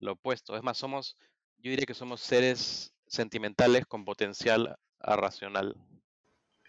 lo 0.00 0.12
opuesto. 0.12 0.56
Es 0.56 0.62
más, 0.62 0.78
somos, 0.78 1.16
yo 1.58 1.70
diría 1.70 1.86
que 1.86 1.94
somos 1.94 2.20
seres 2.20 2.94
sentimentales 3.06 3.86
con 3.86 4.04
potencial 4.04 4.76
a 5.00 5.16
racional. 5.16 5.76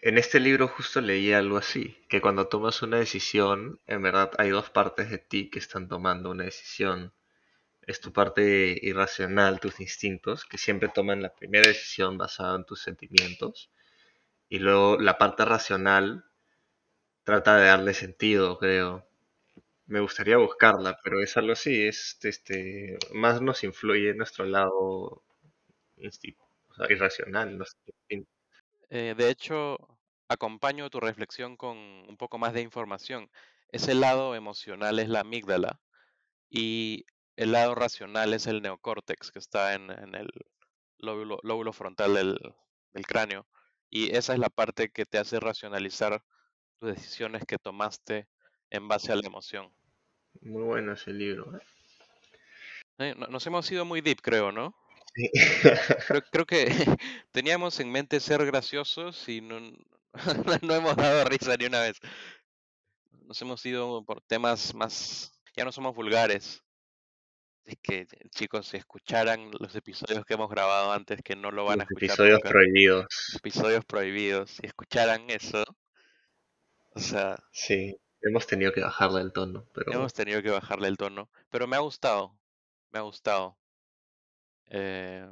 En 0.02 0.16
este 0.16 0.40
libro 0.40 0.66
justo 0.66 1.00
leí 1.00 1.32
algo 1.32 1.58
así, 1.58 1.96
que 2.08 2.22
cuando 2.22 2.48
tomas 2.48 2.80
una 2.82 2.98
decisión, 2.98 3.78
en 3.86 4.00
verdad 4.00 4.30
hay 4.38 4.48
dos 4.48 4.70
partes 4.70 5.10
de 5.10 5.18
ti 5.18 5.50
que 5.50 5.58
están 5.58 5.88
tomando 5.88 6.30
una 6.30 6.44
decisión. 6.44 7.12
Es 7.86 8.00
tu 8.00 8.12
parte 8.12 8.78
irracional, 8.82 9.60
tus 9.60 9.80
instintos, 9.80 10.44
que 10.44 10.58
siempre 10.58 10.88
toman 10.88 11.22
la 11.22 11.34
primera 11.34 11.68
decisión 11.68 12.18
basada 12.18 12.56
en 12.56 12.64
tus 12.64 12.82
sentimientos, 12.82 13.70
y 14.48 14.58
luego 14.58 14.98
la 14.98 15.18
parte 15.18 15.44
racional 15.44 16.24
trata 17.24 17.56
de 17.56 17.66
darle 17.66 17.94
sentido, 17.94 18.58
creo. 18.58 19.06
Me 19.86 20.00
gustaría 20.00 20.36
buscarla, 20.36 20.98
pero 21.02 21.20
es 21.20 21.36
algo 21.36 21.52
así, 21.52 21.86
es 21.86 22.18
este, 22.22 22.98
más 23.12 23.40
nos 23.40 23.64
influye 23.64 24.14
nuestro 24.14 24.44
lado 24.44 24.72
o 24.72 25.22
irracional. 26.88 27.64
Eh, 28.88 29.14
de 29.16 29.30
hecho, 29.30 29.78
acompaño 30.28 30.90
tu 30.90 31.00
reflexión 31.00 31.56
con 31.56 31.76
un 31.76 32.16
poco 32.16 32.38
más 32.38 32.52
de 32.52 32.62
información. 32.62 33.30
Ese 33.70 33.94
lado 33.94 34.34
emocional 34.34 34.98
es 34.98 35.08
la 35.08 35.20
amígdala 35.20 35.80
y 36.48 37.04
el 37.36 37.52
lado 37.52 37.74
racional 37.74 38.34
es 38.34 38.46
el 38.46 38.62
neocórtex 38.62 39.30
que 39.32 39.38
está 39.38 39.74
en, 39.74 39.90
en 39.90 40.14
el 40.14 40.28
lóbulo, 40.98 41.38
lóbulo 41.42 41.72
frontal 41.72 42.14
del, 42.14 42.38
del 42.92 43.06
cráneo. 43.06 43.46
Y 43.88 44.14
esa 44.16 44.34
es 44.34 44.38
la 44.38 44.50
parte 44.50 44.90
que 44.90 45.06
te 45.06 45.18
hace 45.18 45.40
racionalizar 45.40 46.22
tus 46.78 46.90
decisiones 46.94 47.44
que 47.46 47.58
tomaste 47.58 48.28
en 48.70 48.86
base 48.88 49.12
a 49.12 49.16
la 49.16 49.26
emoción. 49.26 49.72
Muy 50.42 50.62
bueno 50.62 50.92
ese 50.92 51.12
libro. 51.12 51.56
¿eh? 51.56 51.62
Eh, 52.98 53.14
no- 53.16 53.26
Nos 53.26 53.46
hemos 53.46 53.70
ido 53.70 53.84
muy 53.84 54.00
deep, 54.00 54.20
creo, 54.20 54.52
¿no? 54.52 54.74
Sí. 55.14 55.28
Creo, 56.06 56.22
creo 56.30 56.46
que 56.46 56.66
teníamos 57.32 57.80
en 57.80 57.90
mente 57.90 58.20
ser 58.20 58.44
graciosos 58.46 59.28
y 59.28 59.40
no, 59.40 59.58
no 60.62 60.74
hemos 60.74 60.96
dado 60.96 61.24
risa 61.24 61.56
ni 61.56 61.64
una 61.64 61.80
vez. 61.80 61.98
Nos 63.10 63.40
hemos 63.42 63.64
ido 63.66 64.04
por 64.04 64.20
temas 64.22 64.74
más... 64.74 65.32
Ya 65.56 65.64
no 65.64 65.72
somos 65.72 65.94
vulgares. 65.96 66.62
Es 67.70 67.78
que, 67.80 68.06
chicos, 68.30 68.66
si 68.66 68.78
escucharan 68.78 69.48
los 69.60 69.76
episodios 69.76 70.24
que 70.24 70.34
hemos 70.34 70.50
grabado 70.50 70.90
antes, 70.92 71.22
que 71.22 71.36
no 71.36 71.52
lo 71.52 71.64
van 71.66 71.80
a 71.82 71.84
Los 71.84 71.90
escuchar 71.92 72.08
episodios 72.08 72.40
nunca, 72.40 72.50
prohibidos. 72.50 73.06
episodios 73.36 73.84
prohibidos, 73.84 74.50
si 74.50 74.66
escucharan 74.66 75.30
eso, 75.30 75.64
o 76.94 76.98
sea, 76.98 77.36
Sí, 77.52 77.96
hemos 78.22 78.48
tenido 78.48 78.72
que 78.72 78.80
bajarle 78.80 79.20
el 79.20 79.32
tono, 79.32 79.68
pero 79.72 79.92
hemos 79.92 80.12
tenido 80.12 80.42
que 80.42 80.50
bajarle 80.50 80.88
el 80.88 80.96
tono. 80.96 81.30
Pero 81.48 81.68
me 81.68 81.76
ha 81.76 81.78
gustado, 81.78 82.36
me 82.90 82.98
ha 82.98 83.02
gustado. 83.02 83.56
Eh, 84.66 85.28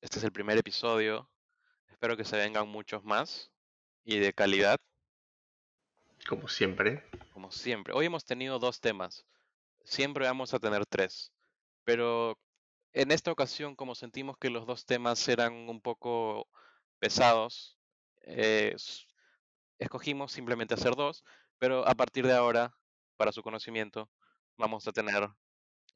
este 0.00 0.18
es 0.18 0.24
el 0.24 0.32
primer 0.32 0.56
episodio. 0.56 1.30
Espero 1.90 2.16
que 2.16 2.24
se 2.24 2.38
vengan 2.38 2.68
muchos 2.68 3.04
más 3.04 3.50
y 4.02 4.18
de 4.18 4.32
calidad, 4.32 4.78
como 6.26 6.48
siempre, 6.48 7.04
como 7.34 7.50
siempre. 7.52 7.92
Hoy 7.94 8.06
hemos 8.06 8.24
tenido 8.24 8.58
dos 8.58 8.80
temas. 8.80 9.26
Siempre 9.84 10.24
vamos 10.24 10.54
a 10.54 10.58
tener 10.58 10.86
tres. 10.86 11.32
Pero 11.86 12.38
en 12.92 13.12
esta 13.12 13.32
ocasión, 13.32 13.76
como 13.76 13.94
sentimos 13.94 14.36
que 14.38 14.50
los 14.50 14.66
dos 14.66 14.86
temas 14.86 15.28
eran 15.28 15.54
un 15.70 15.80
poco 15.80 16.48
pesados, 16.98 17.78
eh, 18.22 18.76
escogimos 19.78 20.32
simplemente 20.32 20.74
hacer 20.74 20.96
dos. 20.96 21.24
Pero 21.58 21.86
a 21.88 21.94
partir 21.94 22.26
de 22.26 22.34
ahora, 22.34 22.76
para 23.16 23.32
su 23.32 23.42
conocimiento, 23.42 24.10
vamos 24.58 24.86
a 24.88 24.92
tener, 24.92 25.28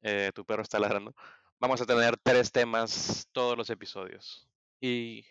eh, 0.01 0.31
tu 0.33 0.45
perro 0.45 0.63
está 0.63 0.79
ladrando, 0.79 1.13
vamos 1.59 1.81
a 1.81 1.85
tener 1.85 2.17
tres 2.23 2.51
temas 2.51 3.27
todos 3.33 3.57
los 3.57 3.69
episodios. 3.69 4.47
Y 4.79 5.25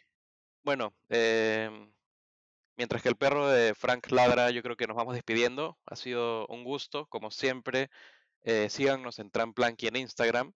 bueno, 0.62 0.94
em, 1.08 1.92
Mientras 2.80 3.02
que 3.02 3.10
el 3.10 3.16
perro 3.16 3.46
de 3.46 3.74
Frank 3.74 4.10
ladra, 4.10 4.50
yo 4.50 4.62
creo 4.62 4.74
que 4.74 4.86
nos 4.86 4.96
vamos 4.96 5.12
despidiendo. 5.12 5.78
Ha 5.84 5.96
sido 5.96 6.46
un 6.46 6.64
gusto, 6.64 7.04
como 7.08 7.30
siempre. 7.30 7.90
Eh, 8.44 8.68
síganos 8.70 9.18
en 9.18 9.30
Tramplanky 9.30 9.88
en 9.88 9.96
Instagram. 9.96 10.52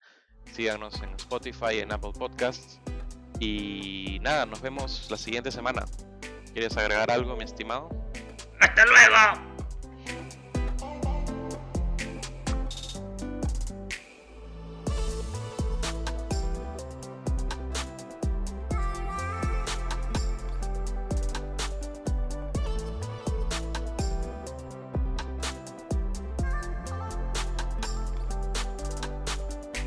Síganos 0.52 1.00
en 1.02 1.10
Spotify, 1.14 1.80
en 1.80 1.92
Apple 1.92 2.12
Podcasts. 2.18 2.80
Y 3.40 4.18
nada, 4.22 4.46
nos 4.46 4.60
vemos 4.60 5.08
la 5.10 5.16
siguiente 5.16 5.50
semana. 5.50 5.84
¿Quieres 6.52 6.76
agregar 6.76 7.10
algo, 7.10 7.36
mi 7.36 7.44
estimado? 7.44 7.88
¡Hasta 8.60 8.84
luego! 8.86 9.51